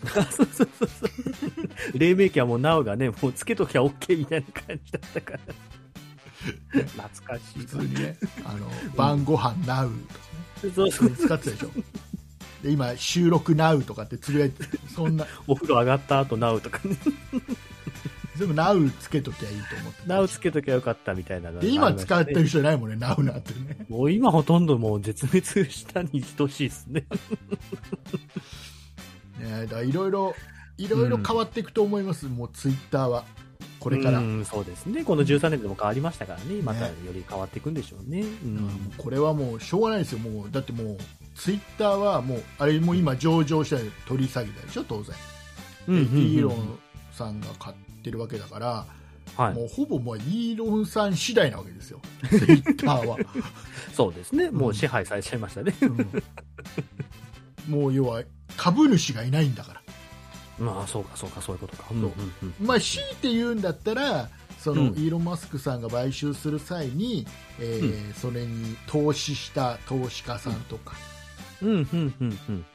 [1.93, 5.39] 黎明期はもう Now がね、もうつけときゃ OK みたいな感じだったから。
[6.71, 7.59] 懐かしい。
[7.59, 9.83] 普通にねあの晩ご飯 NOW とか
[10.63, 11.11] ねそうそう。
[11.11, 11.71] 使ってたでしょ
[12.63, 16.97] で今収録 NOW とかってつぶやいてそんな お風呂上がった後 Now とかね。
[18.35, 27.05] 全部 NOW つけときゃいいと思って Now つけときゃよかったみたいなで今使ってる人いないもんね NOW なんてねもう今ほとんどもう絶滅したに等しいですね。
[29.39, 30.35] ねだからいろいろ
[30.77, 33.25] いろいろ変わっていくと思います、もうツイッターは
[33.79, 35.03] これから、うん、そうですね。
[35.03, 36.61] この13年でも変わりましたからね。
[36.61, 38.21] またねより変わっていくんでしょうね。
[38.21, 38.93] ううんん。
[38.97, 40.97] これはもうしょうがないですよもうだってもう
[41.37, 45.15] ツイッターはもうあれも今上場したり取り下げたでしょ当然、
[45.87, 46.79] うんでイーロン
[47.11, 48.85] さんが買ってるわけだから、
[49.35, 49.53] はい。
[49.53, 52.01] もうほぼもうイーロンさん次第なわけですよ。
[52.29, 53.17] ツイッターは、
[53.93, 54.49] そうですね。
[54.49, 55.73] もう支配されちゃいましたね。
[55.81, 56.23] うん。
[57.67, 58.23] もう要は
[58.55, 59.81] 株主がいないんだから。
[60.59, 61.85] まあ、そうか、そうか、そういうことか。
[61.89, 62.11] そううんうん。
[62.59, 62.63] う。
[62.63, 64.29] んまあ、強いて言うんだったら
[64.59, 64.87] その、うん。
[64.89, 67.27] イーロン・マスクさんが買収する際に、
[67.59, 70.95] えーそれに投資した投資家さんとか
[71.61, 72.65] うん、うん、うん、うん、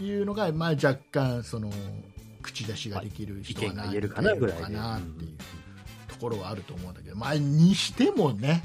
[0.00, 0.04] うん。
[0.04, 1.70] いうのが、まあ、若干その
[2.42, 4.62] 口出しができる意人は何言えるかなぐらいで。
[4.62, 5.36] かなっていう
[6.08, 8.64] ところはあると思うんだけど、まあ、にしてもね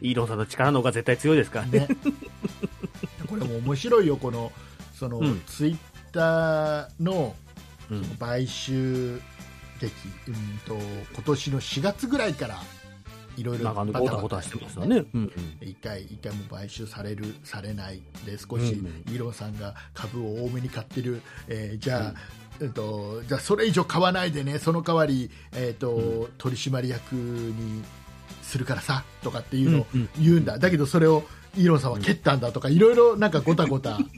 [0.00, 1.80] イーロンさんの力の方が絶対強いですからね。
[1.80, 1.88] ね
[3.28, 4.50] これも面白いよこの
[4.94, 5.76] その、うんツイッ
[6.12, 7.34] ターの
[7.90, 9.20] うん買収
[9.80, 9.92] 劇、
[10.28, 10.34] うん、
[10.66, 10.74] と
[11.14, 12.62] 今年の4月ぐらいから
[13.38, 13.74] いろいろなん
[15.60, 15.66] た。
[15.66, 19.04] 一回一回も買収されるされないで少しうんうん。
[19.08, 22.14] イーロンさんが株を多めに買ってる、えーじゃあ、
[22.60, 24.58] えっと、じゃあそれ以上買わないでね。
[24.58, 27.82] その代わり、えっと取締役に
[28.42, 31.24] するからさとかっていうのをうんうん言うんだ、だけどそれを
[31.56, 33.98] イーロンさんは蹴ったんだとかいろいろなんかごたごた。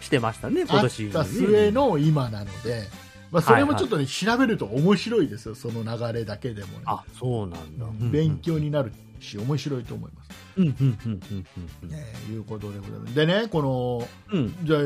[0.00, 1.12] してましたね、今あっ年、ね。
[1.12, 2.88] た末の今なので、
[3.30, 7.86] まあ、それもちょっとね、調べると面白いですよその流れだけでもね、あ、そうなんだ。
[8.10, 10.30] 勉強になるし面白いと思います。
[10.56, 11.46] うんうんうんうん
[11.84, 13.14] うんね、いうことでございます。
[13.14, 14.38] でね、このうん。
[14.40, 14.66] うん。
[14.66, 14.80] じゃあ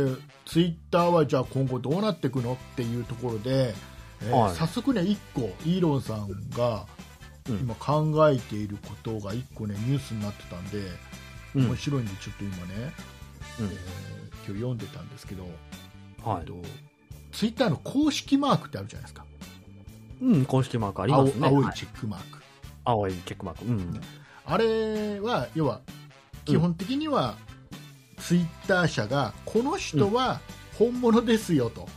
[0.44, 3.74] ツイッターはじゃあ今後どうなっていくのっていうところで、
[4.22, 6.86] えーはい早速ね1個イーロンさんが
[7.48, 10.78] うん今考えていることが1個ねニュースになってたんで、
[11.54, 12.62] うん面白いんでちょっと今ね、
[13.60, 13.72] うんえー
[14.44, 15.44] 今日読んでたんですけど、
[16.24, 16.46] はいえっ。
[16.46, 16.54] と
[17.32, 19.24] ツイッターの公式マークってあるじゃないですか。
[20.20, 21.48] うん、公式マークありますね。
[21.48, 22.42] 青いチェックマーク、
[22.84, 23.64] 青いチェックマーク。
[23.64, 24.00] うん。
[24.44, 25.80] あれは要は
[26.44, 27.36] 基本的には
[28.18, 30.40] ツイッター社がこの人は
[30.78, 31.88] 本物ですよと、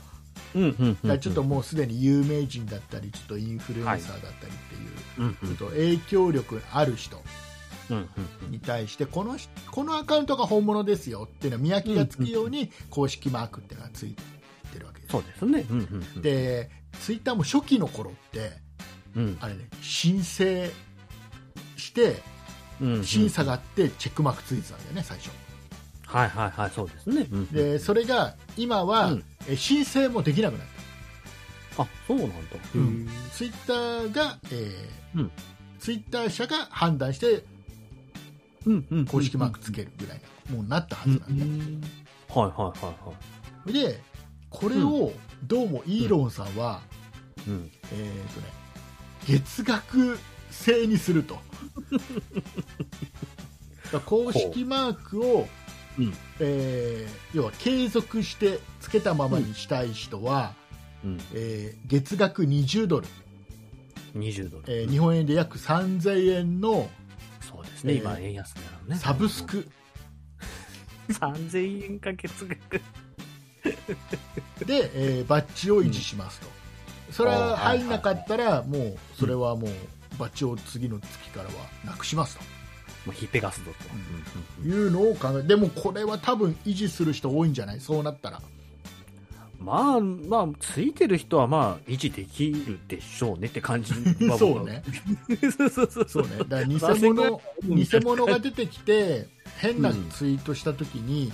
[0.56, 7.22] うんうんちょっともうすでに有名人だったりちょっとインフルエンサーだったりっていう、ちょっと影響力ある人
[8.50, 14.24] に対してこの人このアカウントが本物ですよっていうのは見分けがつくように公式マークっていうのがついて
[14.80, 15.66] るわけです、そうですね。
[15.70, 16.22] うんうんうん。
[16.22, 16.70] で
[17.02, 18.52] ツイッターも初期の頃って
[19.16, 20.70] うんあれね申請
[21.78, 22.22] して
[22.82, 23.04] うんうん。
[23.04, 25.30] 審査があってチェックマークついてたんだよね最初
[26.08, 27.28] はいはいはい、そうですね。
[27.32, 30.68] うんうんでそれが今は、うんえ申請もできなくなっ
[31.78, 32.36] あ、そうなんだ。
[32.36, 35.32] た、うんツイッターが、えーうん
[35.80, 37.44] ツイッター社が判断して
[38.66, 39.06] うんうん。
[39.06, 41.88] 公式マークつけるぐらいなもうなったはずなんで、
[42.34, 43.14] はいはいはいは
[43.70, 43.74] い。
[43.74, 44.02] で
[44.56, 45.12] これを
[45.44, 46.82] どうもイーロンさんは、
[47.48, 47.72] うん。
[47.92, 48.48] えーとね、
[49.28, 50.18] 月額
[50.50, 51.38] 制にすると
[54.06, 55.48] 公式マークを、
[55.98, 60.54] うんえー要は継続してつけたままにしたい人は、
[61.04, 61.20] うん。
[61.34, 63.08] えー月額20ドル、
[64.16, 64.64] 20ドル。
[64.68, 66.90] えー日本円で約3000円の
[67.42, 68.96] そうですね、えー今、円安だよね。
[68.96, 69.44] サブス。
[69.48, 69.68] ク
[71.10, 72.82] 3000円か月額。
[74.66, 76.48] で、えーバッジを維持しますと、
[77.12, 79.72] それは入んなかったら、もうそれはもう
[80.18, 81.52] バッジを次の月からは
[81.86, 82.44] なくしますと。
[83.06, 83.72] もうひっぺがすぞ
[84.64, 84.68] と。
[84.68, 84.82] いうん。
[84.82, 84.88] うんうん。
[84.88, 87.80] うのを考えでもこれは多分維持する人多いんじゃない？
[87.80, 88.42] そうなったら。
[89.60, 93.94] まあ、まあ、ついてる人はまあ、維持できるでしょうねって感じ
[94.38, 94.84] そうね。
[95.58, 95.70] そう。
[95.70, 96.38] そうそうそうね。
[96.40, 101.32] だから偽物に偽物が出てきて変なツイートした時に、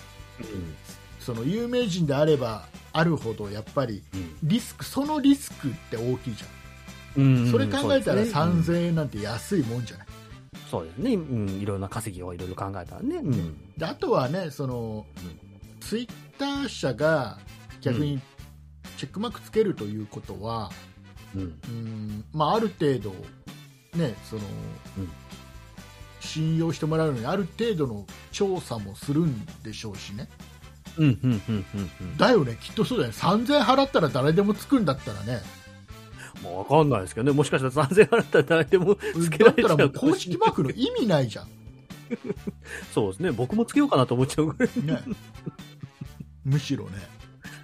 [1.21, 4.03] その有名人であればあるほどやっぱり
[4.43, 7.37] リスクそのリスクって大きいじゃん、うん。
[7.45, 10.07] うんそれ考えたらそうですねうん3000円なんて安いもんじゃない、
[10.69, 11.13] そうですね。
[11.13, 11.49] うん。
[11.61, 13.17] いろんな稼ぎをいろいろ考えたらね。
[13.17, 13.77] うん。
[13.77, 15.05] であとはねその、
[15.79, 17.37] ツイッター社が
[17.81, 18.19] 逆に
[18.97, 20.71] チェックマークつけるということは、
[21.35, 21.41] うん。
[21.41, 23.11] うんまあ、ある程度、
[23.95, 24.41] ねその
[24.97, 25.09] うん
[26.21, 30.29] 信用してもらうのにある程度の調査もするんでしょうしね
[30.97, 31.19] うん。
[31.23, 31.41] うん。
[31.47, 31.65] うん。
[31.75, 31.91] うん。
[32.01, 32.17] うん。
[32.17, 35.41] だよねきっとそうだよね3000円払ったら誰でもつくんだったらね
[36.43, 37.33] もうわかんないですけどね。
[37.33, 41.47] もしかしたら3000円払ったら誰でもつけられちたらもう公式マークの意味ないじゃん、
[42.93, 43.31] そうですね。
[43.31, 44.85] 僕もつけようかなと思っちゃうぐらい。
[44.85, 45.03] ね、
[46.43, 46.91] むしろね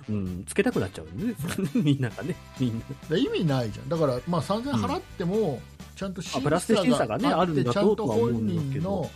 [0.09, 0.45] うん。
[0.45, 1.33] つけたくなっちゃうね。
[1.73, 2.35] みんながね。
[2.59, 2.85] みんな。
[3.09, 5.59] だ意味ないじゃんだから、まあ、3000円払っても、
[5.95, 9.09] ちゃんと審あプラスで審査がねがあってあるんだちゃんととは思う本んだけど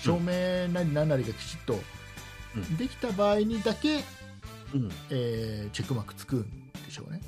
[0.00, 1.80] 人の署名なり何なりがきちっとうん
[2.78, 4.04] できた場合にだけ、
[4.74, 4.90] うん。
[5.10, 7.20] えーチェックマークつくんでしょうね。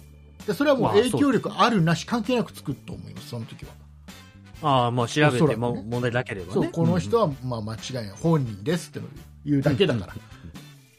[0.46, 3.72] でそれはもうまあ影響力あるなし関係なくつくと思いますその時は、
[4.62, 6.52] ああ、まあ調べても問題なければね。
[6.54, 8.10] そうこの人は、はまあ間違いない。
[8.10, 9.08] 本人ですってのを
[9.44, 10.14] 言うだけだから、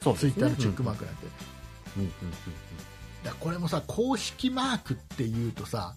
[0.01, 1.27] そうツイッターのチェックマークなんて、
[1.97, 2.03] うん。
[2.03, 2.11] うん。
[2.11, 2.19] だか
[3.23, 5.95] らこれもさ公式マークっていうとさ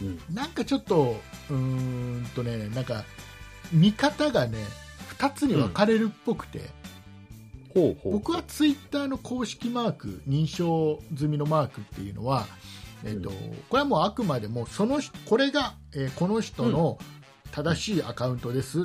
[0.00, 0.06] うん。
[0.08, 0.34] うん。
[0.34, 1.16] なんかちょっと
[1.50, 3.04] うーんとねなんか
[3.72, 4.58] 見方がね
[5.18, 6.70] 2つに分かれるっぽくて、
[7.74, 8.12] ほう。
[8.12, 12.46] 僕はツイッターの公式マーク認証済みのマークっていうのは、
[13.04, 13.36] えっとうん
[13.68, 16.98] これはもうあくまでもその人これが、えーこの人の
[17.52, 18.84] 正しいアカウントです、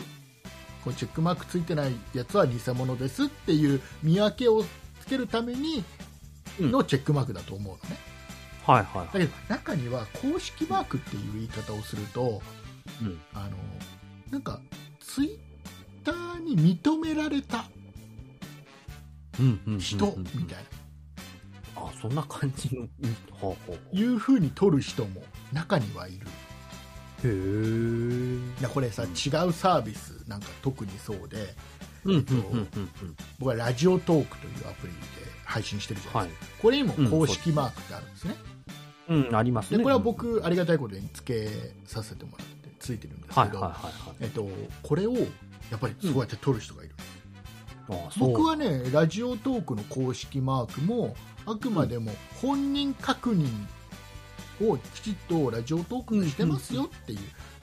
[0.84, 4.64] こうチェックマークついてないやつは偽物ですっていう見分けを
[5.00, 5.84] つけるために
[6.60, 7.98] のチェックマークだと思うのね、
[8.66, 9.08] はいはいはい。
[9.14, 12.42] だけど中には公式マークっていう言い方をすると
[13.02, 13.20] うん。
[13.34, 13.58] あの
[14.32, 14.60] なんか
[15.00, 17.79] ツイッターに認められたうんうん。
[19.80, 20.64] 人うんうんみたい
[21.76, 22.82] な、あ、そんな感じの。
[22.82, 22.90] うん
[23.32, 23.96] ほうほう。
[23.96, 25.24] いうふうに取る人も
[25.54, 26.28] 中にはいる
[27.24, 28.60] へえ。
[28.60, 29.14] いやこれさ、うん違
[29.48, 31.56] うサービスなんか特にそうで
[32.06, 32.68] うん、うんと、うん、うん。
[33.40, 35.00] 僕はラジオトークというアプリで
[35.46, 38.36] 配信してるじゃなはいいですか、これにもうん公式マークってあるんですね、
[39.10, 39.78] うん、ありますね。
[39.78, 41.50] でこれは僕ありがたいことにつけ
[41.86, 44.10] させてもらってついてるんですけはい、ど、はい、はい。
[44.10, 44.48] はいえっと、
[44.84, 47.19] これをやっぱりそうやって撮る人がいる、う
[48.18, 51.16] 僕はねラジオトークの公式マークも
[51.46, 52.12] あくまでも
[52.42, 53.48] 本人確認
[54.62, 57.20] をきちっとラジオトークにしてますよっていう、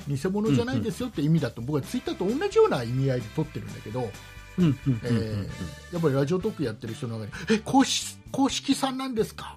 [0.08, 4.10] 偽物じゃないですよって意味だと僕はツイッターと同じような意味合いで撮ってるんだけど、
[4.58, 5.48] うん、えうんー
[5.92, 9.56] やっぱりラジオトークやってる人の中にえ公式公式さんなんですか？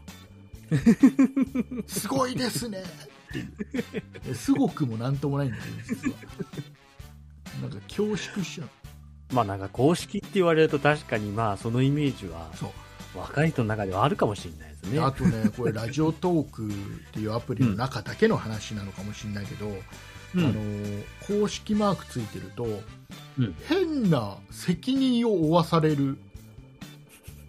[1.88, 2.84] すごいですね。
[3.30, 3.54] っていう。
[4.30, 6.18] えすごくもなんともないんだけど実は。
[7.62, 8.70] なんか恐縮しちゃう
[9.32, 12.50] まあなんか公式って言われると確かにまあそのイメージは
[13.16, 15.00] 若い人の中ではあるかもしれないですね。
[15.00, 16.72] あとね、これ、ラジオトークっ
[17.14, 19.76] ていうアプリの中だけの話なのかもしれないけど、うん
[20.36, 20.54] あの
[21.42, 22.64] 公式マークついてると、
[23.40, 26.18] うん変な責任を負わされる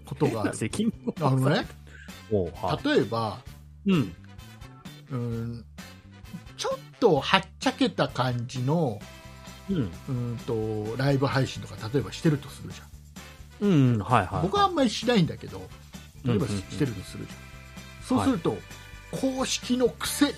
[0.07, 0.55] ことがある。
[0.55, 1.66] 責任をあのね、
[2.31, 3.41] 例えば、
[3.87, 4.16] いうん。
[5.11, 5.64] うーん、
[6.57, 8.99] ちょっとはっちゃけた感じの
[9.71, 9.77] うん。
[9.83, 10.39] うーん
[10.95, 13.68] とライブ配信とか、例えばしてるとするじゃん。
[13.68, 14.43] うん、はいはい。
[14.43, 15.59] 僕はあんまりしないんだけど、
[16.25, 18.05] 例えばうんうんうんしてるとするじゃん。
[18.05, 18.57] そうすると、
[19.12, 20.33] 公式のくせに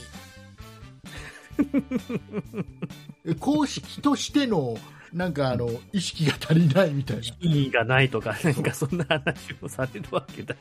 [3.27, 4.77] え公式としての
[5.13, 10.55] なんかあの意識が足りないみたいな意味がないとか、なんかそんな話をされるわけだ。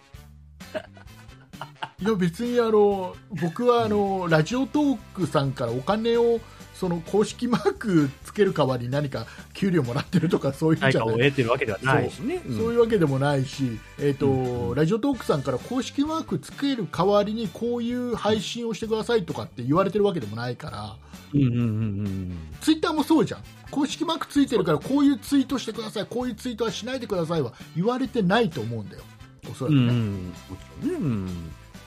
[1.99, 6.39] いや別にあの僕はあのラジオトークさんからお金を
[6.82, 12.41] その公式マークつける代わりに何か給料もらってるとかそういうじゃない得てるわけではないしね。
[12.43, 20.95] うんそういうわけでもないし、えーとうんうんラジオトークさんから公式マークつける代わりにこういう配信をしてくださいとかって言われてるわけでもないから
[21.36, 21.63] うんうんうんう
[22.09, 29.03] んツイッターもそうじゃん公式マークついてるからこういうツイートしてくださいこういうツイートはしないでくださいは言われてないと思うんだよ
[29.51, 29.77] おそらうん。
[29.77, 30.25] くね、うんうん。
[30.25, 30.34] も
[30.82, 31.29] ちろんね。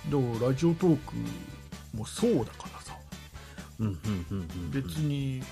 [0.08, 0.30] うん。
[0.34, 1.14] だからラジオトーク
[1.96, 2.83] もそうだから
[4.70, 5.42] 別に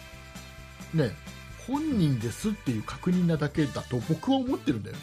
[0.95, 1.11] ね
[1.67, 5.03] 本人ですっていう確認なだけだと僕は思ってるんだよね。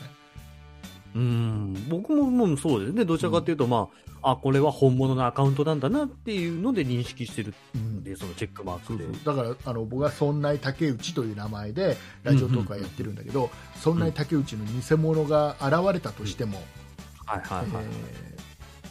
[1.16, 3.90] うん、僕ももうそうですね、どちらかというと、ま
[4.22, 7.82] あ、あ、これは本物のアカウントなんだなっていうので認識してるうん。
[8.00, 9.06] んで、そのチェックマークで。
[9.24, 16.62] だからあの僕はそんない竹内という名前でラジオトークはやってるんだけど、そんない竹内の偽物が現れたとしても、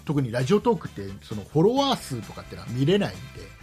[0.04, 3.57] 特にラジオトークってそのフォロワー数とかってのは見れないんで、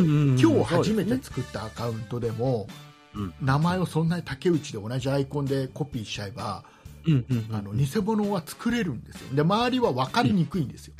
[0.00, 0.02] う。
[0.02, 2.68] んうんうん今日初めて作ったアカウントでも、
[3.14, 3.34] うん。
[3.40, 6.64] 名前をそんなに竹内で同じアイコンでコピーしちゃえば、
[7.06, 9.34] うんうんうんあの偽物は作れるんですよ。
[9.34, 10.94] で周りは分かりにくいんですよ、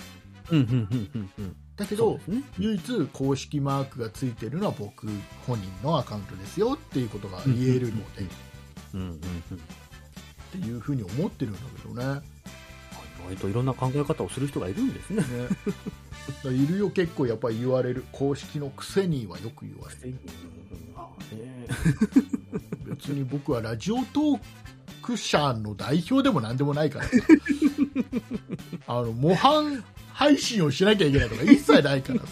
[0.53, 0.59] うん。
[0.59, 1.57] うん。
[1.77, 2.43] だけどね。
[2.59, 5.09] 唯一公式マークがついてるのは僕
[5.47, 8.27] 本人のアカウントですよっていうことが言えるので、
[8.95, 9.01] うん。
[9.01, 9.09] うん。
[9.09, 9.17] うん。
[9.17, 9.19] っ
[10.53, 11.55] ていうふうに思ってるん。
[11.55, 12.21] だけどね
[13.27, 15.23] 割といろんな考え方をする人がいるんですね。
[16.45, 16.57] ね。
[16.57, 20.19] いるよ結構やっぱり言われる公式のくせにはよく言われる。
[22.87, 24.41] 別に僕はラジオトー
[25.03, 27.05] ク社の代表でも何でもないから。
[27.07, 27.11] さ
[28.87, 32.27] あの模範配信をしなきゃいけないとか一切ないからさ。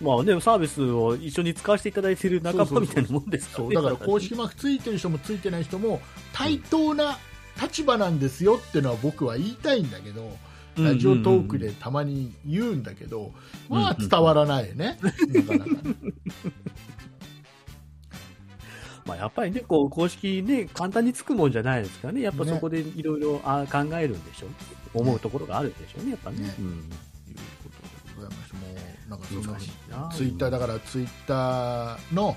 [0.00, 3.74] まあね、サービスを一緒に使わせていただいている仲間みたいなもんですからね。
[3.74, 6.00] そうだから公式マークついてる人もついてない人も
[6.32, 7.18] 対等な
[7.60, 10.36] 立場なんですよってのは僕は言いたいんだけど、
[10.76, 13.32] ラジオトークでたまに言うんだけど、
[13.68, 15.94] まあ伝わらないよね、 なかなかね
[19.08, 22.20] まあ、やっぱりね、こう、公式ね、簡単につくもんじゃないですからね。
[22.20, 24.50] やっぱそこでいろいろあ考えるんでしょう。
[25.00, 26.40] 思うところがあるんでしょうね、やっぱね。
[26.40, 26.66] ねうん。
[26.66, 26.74] いう
[27.62, 28.66] ことでございましても
[29.06, 30.10] うなんかそんな難しいな。
[30.12, 32.36] ツイッターだからツイッターの、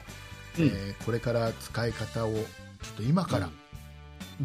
[0.58, 2.44] うんえーこれから使い方をちょっ
[2.98, 3.50] と今から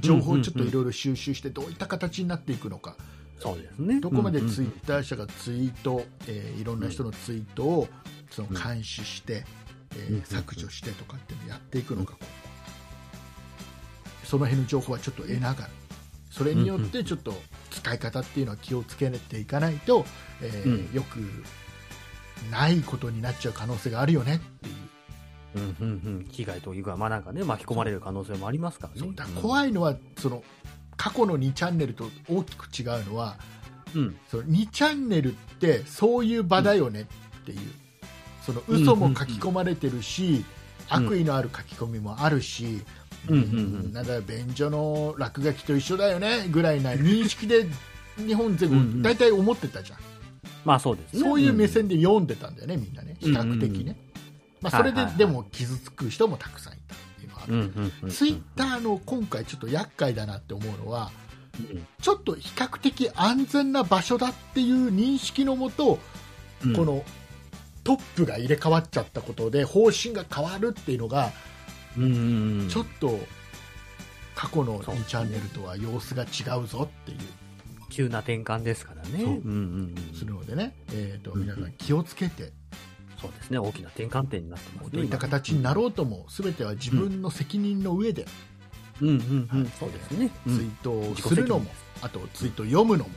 [0.00, 2.96] 情報をちょっといろいろ収集してどういった形になっていくのか、
[3.38, 4.00] そうですね。
[4.00, 7.88] どこまでうんうんツイッター社がツイート、えーいろんな人のツイートを
[8.30, 9.44] その監視して、
[9.94, 12.26] えーうん削除してとかっていうのをやっていくのか、今後
[14.24, 15.70] その辺の情報はちょっと得ながら。
[16.30, 17.32] それによってちょっと
[17.70, 20.04] 使い方っていうのは気をつけていかないと、
[20.42, 20.94] えーうん。
[20.94, 21.18] よく
[22.50, 24.74] ないことになっちゃう可能性があるよねっていう
[25.56, 26.26] うんうんうん。
[26.30, 29.12] 被害というか、まあなんかね、巻き込まれる可能性もありますからね。
[29.40, 30.42] 怖いのはその
[30.96, 33.36] 過去の2チャンネルと大きく違うのは
[33.94, 34.16] うん。
[34.30, 37.08] その2チャンネルってそういう場だよね
[37.42, 37.62] っていうう、
[38.44, 40.44] その嘘も書き込まれてるし、うん
[40.88, 42.80] 悪意のある書き込みもあるし、
[43.28, 43.44] うんうんう
[43.88, 47.66] んなんだ便所の落書きと一緒だよねぐらいな認識で
[48.16, 49.98] 日本全うんうん部大体思ってたじゃん、
[50.64, 51.20] まあそうですね。
[51.20, 53.96] そういう目線で読んでたんだよねみんなね比較的ね、うんうん
[54.70, 58.10] まあ、それででも傷つく人もたくさんいたっていうのはある、うんうんうん。
[58.10, 61.10] ツイッターの今回ちょっと厄介だなって思うのは
[61.58, 65.98] うんちょっと比較的安全な場所だっていう認識のもと、
[66.64, 67.04] うんこの
[67.84, 71.30] トップが入れ替わっちゃったことで方針が変わるっていうのが
[71.96, 72.68] うんうんうん。
[72.68, 73.18] ちょっと
[74.34, 77.18] 過去のそう2チャンネルとは様子が違うぞっていう
[77.88, 79.20] 急な転換ですからね。
[79.22, 80.14] そううんうんうん。
[80.14, 82.52] するのでね、えー、とうん皆さん気をつけて、
[83.20, 83.58] そうですね。
[83.58, 84.90] 大きな転換点になってますね。
[84.92, 88.26] どういった形になろうとも全ては自分の責任の上で
[89.00, 89.70] うんうんうんはい。
[89.78, 90.30] そうですね。
[90.44, 91.70] ツイートをするのも、
[92.02, 93.10] あとツイートを読むのも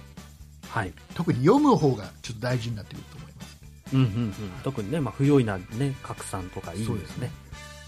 [0.69, 0.93] はい。
[1.13, 3.59] 特に読む方がちょっと大事になってくると思います
[3.93, 4.33] うんうんうん。
[4.63, 7.31] 特にね、まあ、不用意なね、拡散とかいいですね。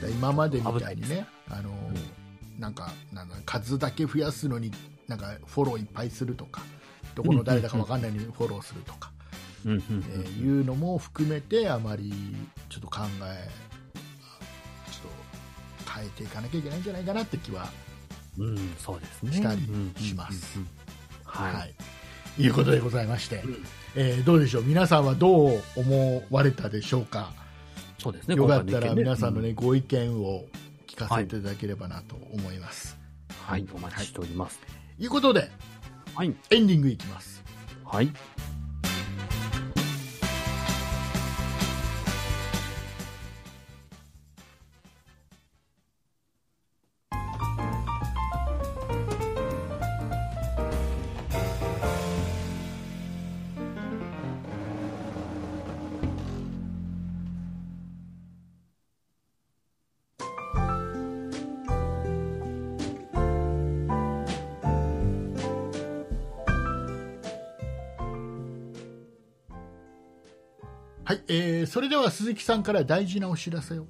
[0.02, 1.72] で今までみたいにねあの、
[2.58, 4.72] なんかなんだ数だけ増やすのに
[5.08, 6.64] なんかフォローいっぱいするとか
[7.16, 9.11] どこの誰だか分かんないのにフォローするとか、
[9.66, 9.72] うん。
[9.72, 10.06] うん。
[10.14, 12.14] えいうのも含めてあまり
[12.70, 13.50] ちょっと考え
[14.92, 16.84] ちょっと変えていかなきゃいけないん。
[16.84, 17.70] じゃないかなって気は、
[18.38, 18.58] うん。
[18.78, 19.34] そうですね。
[19.34, 19.62] したり
[19.98, 20.58] します。
[20.58, 20.64] うん。
[20.64, 20.70] うん。
[21.26, 22.44] はい。
[22.44, 23.66] い、うことでございまして、うん。
[23.96, 25.06] えーどうでしょう皆さん。
[25.06, 27.34] はどう思われたでしょうか
[27.98, 28.36] そうですね。
[28.36, 29.36] よかったら皆さん。
[29.36, 30.46] のね、ご意見を
[30.88, 32.98] 聞かせていただければなと思います。
[33.46, 34.60] はい、お待ちしております。
[34.60, 35.52] ということで
[36.16, 36.36] はい。
[36.50, 37.44] エンディングいきます。
[37.86, 38.12] はい。
[71.72, 73.88] それでは鈴木さんから大事なお知らせを。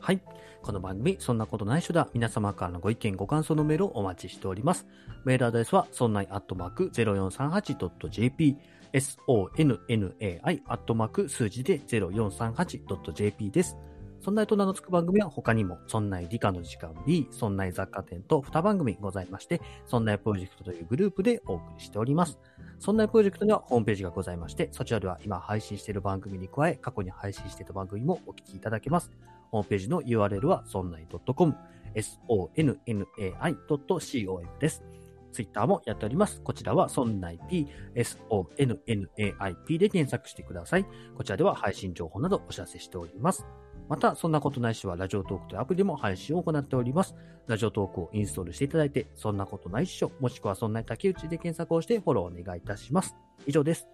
[0.00, 0.20] はい。
[0.60, 2.08] この番組、そんなことないしょだ。
[2.14, 4.88] 皆様からのご意見、ご感想のメールをお待ちしております。
[5.24, 8.56] メールアドレスは、そんないアットマーク 0438.jp、
[8.92, 13.76] sonnai アットマーク数字で 0438.jp です。
[14.20, 22.38] そんないと名の付く番組は他にも、そんな理科の時間 B、そんな雑貨店と2番組ございまして、そんなプロジェクトというグループでお送りしております。
[22.78, 29.10] そんなプロジェクトにはホームページがございまして、そちらでは今配信している番組に加え、過去に配信していた番組もお聞きいただけます。
[29.50, 31.56] ホームページの URL は、そんない .com、
[31.94, 34.84] sonnai.com です。
[35.32, 36.42] ツイッターもやっております。
[36.42, 40.86] こちらは、そんない p、sonnaip で検索してください。
[41.16, 43.46] こちらでは配信情報などお知らせしております。
[43.90, 47.16] また、そんなことないしは、ラジオトークというアプリでも配信を行っております。
[47.48, 53.16] ラジオトークをインストールしていただいて、そんなことないっしょ、もしくはそんな竹内で検索をしてフォローお願いいたします。
[53.46, 53.88] 以上です。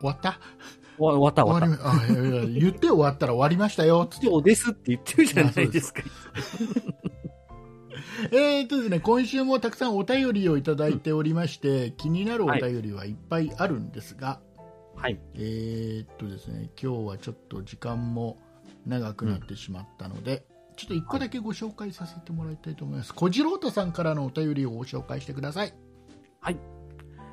[0.00, 0.38] 終わった？
[0.98, 4.06] 終わった終わっ終わりあいやいや言って終わったら終わりましたよ。
[4.06, 4.32] つってた。
[4.32, 6.02] 以上ですって言ってるじゃないですか。
[8.32, 14.40] えーっとですね、今週もたくさんお便りをいただいておりまして、気になるお便りはいっぱいあるんですが、
[14.96, 15.18] はい。
[15.34, 18.38] えーっとですね、今日はちょっと時間も
[18.86, 20.44] 長くなってしまったので、
[20.76, 23.14] ちょっと一個だけご紹介させてもらいたいと思います。
[23.14, 25.74] 小次郎太さんからのお便りをご紹介してください。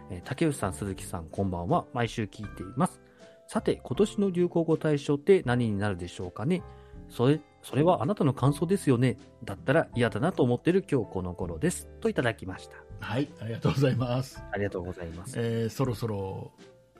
[0.10, 1.86] えー竹内さん、鈴木さん、こんばんは。
[1.94, 3.02] 毎週聞いています。
[3.48, 6.62] さて、今年の流行語大賞って何になるでしょうかね
[7.10, 11.88] それ、それはあなたの感想ですよねだったら嫌だなと思ってる今日この頃です。
[12.02, 12.76] といただきました。
[13.00, 14.44] はい、ありがとうございます。
[14.52, 15.36] ありがとうございます。
[15.40, 16.52] えーそろそろ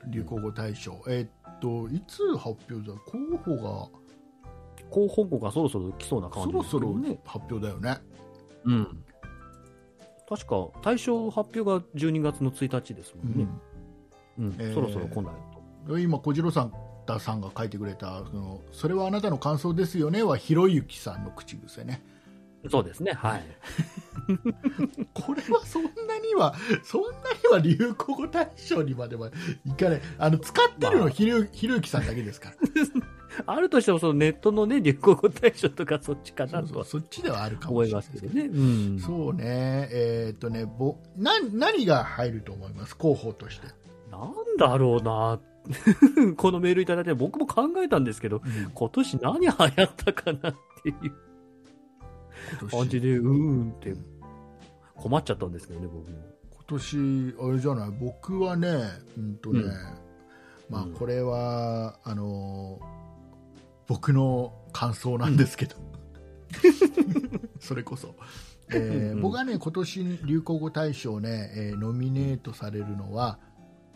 [0.08, 2.94] 流行語大賞、えーっと、いつ発表だ？
[3.06, 3.88] 候補が
[4.90, 7.18] 候補語がそろそろ来そうな感じですそろそろ。
[7.24, 7.98] 発表だよね。
[8.64, 9.04] うん。
[10.28, 13.46] 確か、大賞発表が12月の1日ですもんね。
[14.38, 14.56] うん。
[14.58, 15.34] えーそろそろ来ない
[15.86, 15.98] と。
[15.98, 16.72] 今、小次郎さん
[17.06, 22.02] 太さんが書いてくれたその「それはあなたの感想ですよね」はひろゆきさんの口癖ね
[22.70, 23.12] そうですね。
[23.12, 23.44] はい。
[25.12, 27.16] これはそんなにはそんなに
[27.50, 29.30] は流行語大賞にまでは
[29.66, 32.56] いかないあの使ってるのはひろひろゆきさんだけですから
[33.54, 38.58] あるとしても、そのネットのね、流行語大賞とかそっちかそなとそうそっちではあるかも思いしれないですけどますけどね。
[38.58, 38.98] うん。
[39.00, 42.96] そうねえーっとねぼな何が入ると思います？
[42.96, 43.66] 候補として、
[44.10, 45.40] なんだろうな。
[46.36, 48.42] このメールいただいて僕も考えたんですけど、
[48.74, 51.14] 今年何流行ったかなっていう今
[52.70, 53.94] 感じ年で、うーんって。
[54.96, 56.18] 困っちゃったんですけどね、僕も。
[56.52, 57.90] 今年あれじゃない？
[58.00, 58.68] 僕はね
[59.18, 59.70] うんとね、うん。
[60.70, 60.92] まあうん。
[60.94, 62.80] これは、あの
[63.86, 65.76] 僕の感想なんですけど。
[67.60, 68.14] それこそ、
[68.72, 73.38] えー僕はね今年流行語大賞ね、えーノミネートされるのは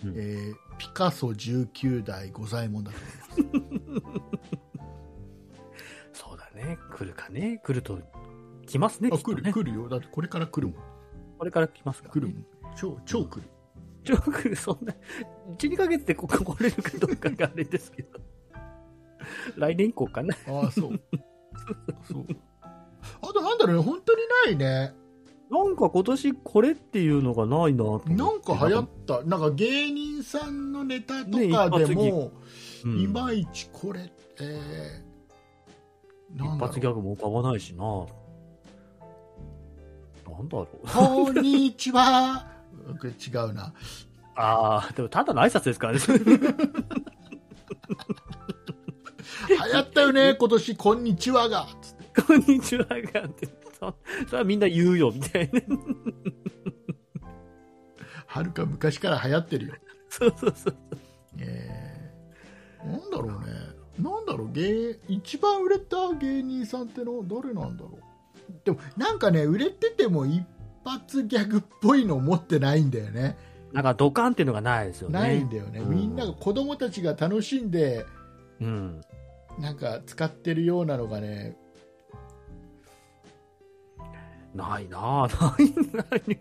[0.05, 0.13] うん。
[0.17, 2.97] えーピカソ19代五左衛門だと
[3.43, 4.03] 思い
[6.13, 6.79] そうだね。
[6.97, 7.61] 来るかね。
[7.65, 7.99] 来ると、
[8.69, 9.11] 来ますね。
[9.13, 9.89] あ来る来るよ。
[9.89, 10.77] だってこれから来るもん。
[11.39, 12.47] これから来ますから、来るもん。
[12.77, 13.43] 超超来る。
[14.05, 14.95] ちょ来る、そんな、
[15.59, 18.21] 1、2ヶ月でここ来れるかどうかがあれですけど。
[19.57, 20.35] 来年以降かな。
[20.47, 21.01] ああそう。
[22.05, 22.27] そう。
[22.63, 24.95] あとなんだろうね本当にないね。
[25.51, 29.23] なんか今年これっていうのがないなとなんか流行った。
[29.25, 32.33] なんか芸人さんのネタとねかでも、
[32.85, 36.61] うんいまいちこれ、えー、なん一。
[36.61, 37.85] 発ギャグも浮かばないしな。
[40.31, 40.89] なんだろう。
[40.89, 42.47] こんにちは。
[43.01, 43.73] これ違うな。
[44.37, 46.01] ああ、でもただの挨拶ですからね。
[49.49, 51.67] 流行ったよね、今年、こんにちはが。
[52.27, 53.01] こんにちはがっ
[53.31, 53.47] て、
[53.79, 53.95] そ
[54.27, 55.61] それはみんな言うよ、みたいな。
[58.27, 59.75] はるか昔から流行ってるよ。
[60.09, 60.77] そうそうそう。
[61.39, 63.79] えー、なんだろうね。
[63.99, 68.08] なんだろう、芸、一番売れた芸人さんっての誰なんだろう。
[68.65, 70.45] でも、なんかね、売れてても一
[70.85, 73.37] 発ギャグっぽいの持ってないんだよね。
[73.73, 75.19] なんかドカンっていうのがないですよね。
[75.19, 75.81] ないんだよね。
[75.81, 78.07] うんみんなが子供たちが楽しんで、
[78.61, 79.01] うん。
[79.59, 81.57] なんか使ってるようなのがね、
[84.55, 86.39] ないなぁ、ない、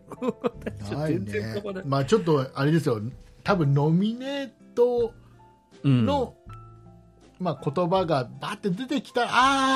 [0.91, 0.97] ない。
[0.97, 1.19] ない。
[1.19, 3.01] ねまあちょっとあれですよ、
[3.43, 5.13] 多分ノミネート
[5.83, 6.35] うんの、
[7.39, 9.27] まあ言葉がバーって出てきたら、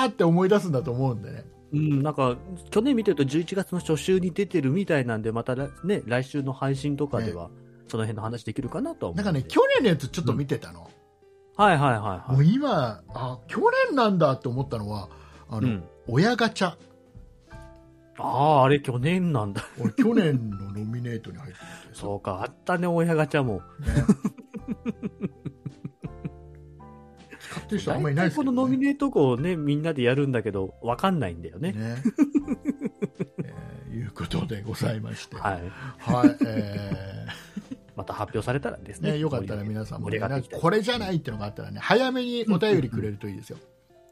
[0.04, 1.44] あーって思い出すんだと思うんでね。
[1.74, 2.38] うん、なんか、
[2.70, 7.50] 去年見てると11月の初週に出てるみたいなんで、またらね、来週の配信とかでは、
[7.88, 10.90] その辺の話できるかなとなんかね、去年のやつちょっと見てたの。
[11.56, 12.32] はいはいはいはい。
[12.32, 15.10] もう今あ、去年なんだって思ったのは、
[15.50, 15.84] あの、うん。
[16.08, 16.76] 親ガチャ。
[18.18, 19.64] ああ、あれ去年なんだ。
[19.80, 21.66] 俺、去年のノミネートに入ってて。
[21.94, 23.56] そうか、あったね、親ガチャも。
[23.56, 23.62] ね。
[27.72, 28.88] てる人あんまりいないですけど、このノミね。
[28.88, 31.72] ネート号をね、みんなでやるんだけど、わかんないんだよね。
[31.72, 31.96] ね
[33.44, 35.36] えーいうことでございまして。
[35.36, 35.72] はい。
[36.00, 36.38] はい。
[36.46, 37.28] え
[37.96, 39.12] また発表されたらですーね。
[39.14, 40.20] ねよかったら皆さんも、ね、
[40.54, 43.58] これじゃないっていうのがあったらね、早めにお便りくれるといいですよ。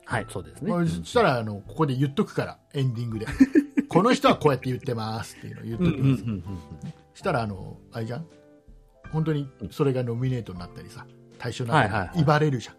[0.06, 0.72] はい、そうですね。
[0.72, 3.28] まあそしたらあのここで言っとくからエンディングで
[3.88, 6.44] この人はこうやって言ってますっていうのを言っうんうんときます、うんうん。
[7.14, 8.26] したらあのあれじゃん？
[9.12, 11.06] 本当にそれがノミネートになったりさ
[11.38, 12.74] 対象になったり、はいはいはい言われるじゃ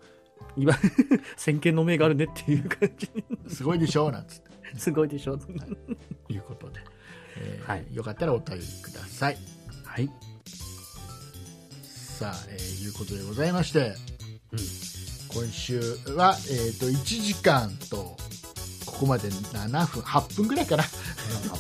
[0.57, 0.75] 今、
[1.37, 3.07] 先見の明があるねっていう感じ。
[3.07, 5.39] んすごいでしょなんつってすごいでしょ。
[6.29, 6.81] いうことで、
[7.39, 9.39] えーはいよかったらお便りください
[9.85, 10.11] はい。
[11.85, 13.95] さあ、えーいうことでございまして
[14.53, 14.59] うん。
[15.33, 15.79] 今週
[16.15, 18.17] は、えー、と1時間と
[18.85, 20.85] ここまで7分8分ぐらいかな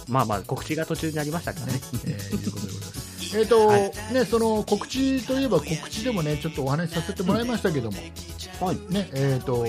[0.08, 1.80] まあまあ、告知が途中になりましたからね。
[2.06, 2.99] えーいうことでございます。
[3.32, 7.98] えーとはいね、その告知といえば告知でもねちょっとお話しさせてもらいましたけども、
[8.60, 8.76] はい。
[8.92, 9.64] ねえー、と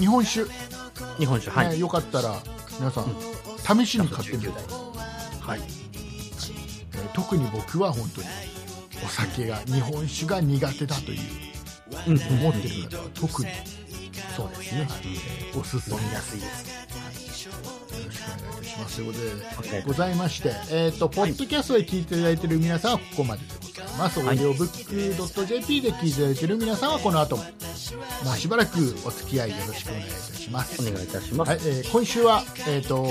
[0.00, 0.54] 日本酒、ね
[1.18, 1.80] 日本酒、はい。
[1.80, 2.36] よかったら
[2.78, 4.62] 皆さん、試しに買ってみて、19代
[5.40, 8.26] はいえー特に僕は本当に
[9.04, 11.20] お酒が日本酒が苦手だという
[12.08, 12.20] うん。
[12.40, 13.50] 思ってる方は特に、
[14.36, 14.88] そうですね。
[15.02, 16.66] えーおすすめやすいです。
[17.46, 17.52] よ
[18.06, 27.48] ろしくお願いいたしますということではいございまして、えーとポッドキャストで聞いていただいている皆さんはここまででございます、はいオーディオブック .jp で聞いていただいている皆さんはこの後もも
[28.34, 31.48] うしばらくお付き合いよろしくお願いいたします、お願いいたします。
[31.50, 33.06] はいえー今週は、えーと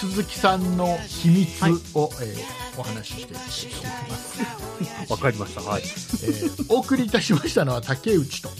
[0.00, 1.62] 鈴木さんの秘密
[1.94, 5.60] を、えーお話ししていきたいと思います、 わかりました。
[5.60, 5.82] はい。
[5.82, 8.50] えーお送りいたしましたのは竹内と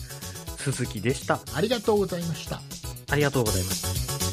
[0.58, 1.40] 鈴木でした。
[1.54, 2.60] ありがとうございました
[3.10, 4.23] ありがとうございました。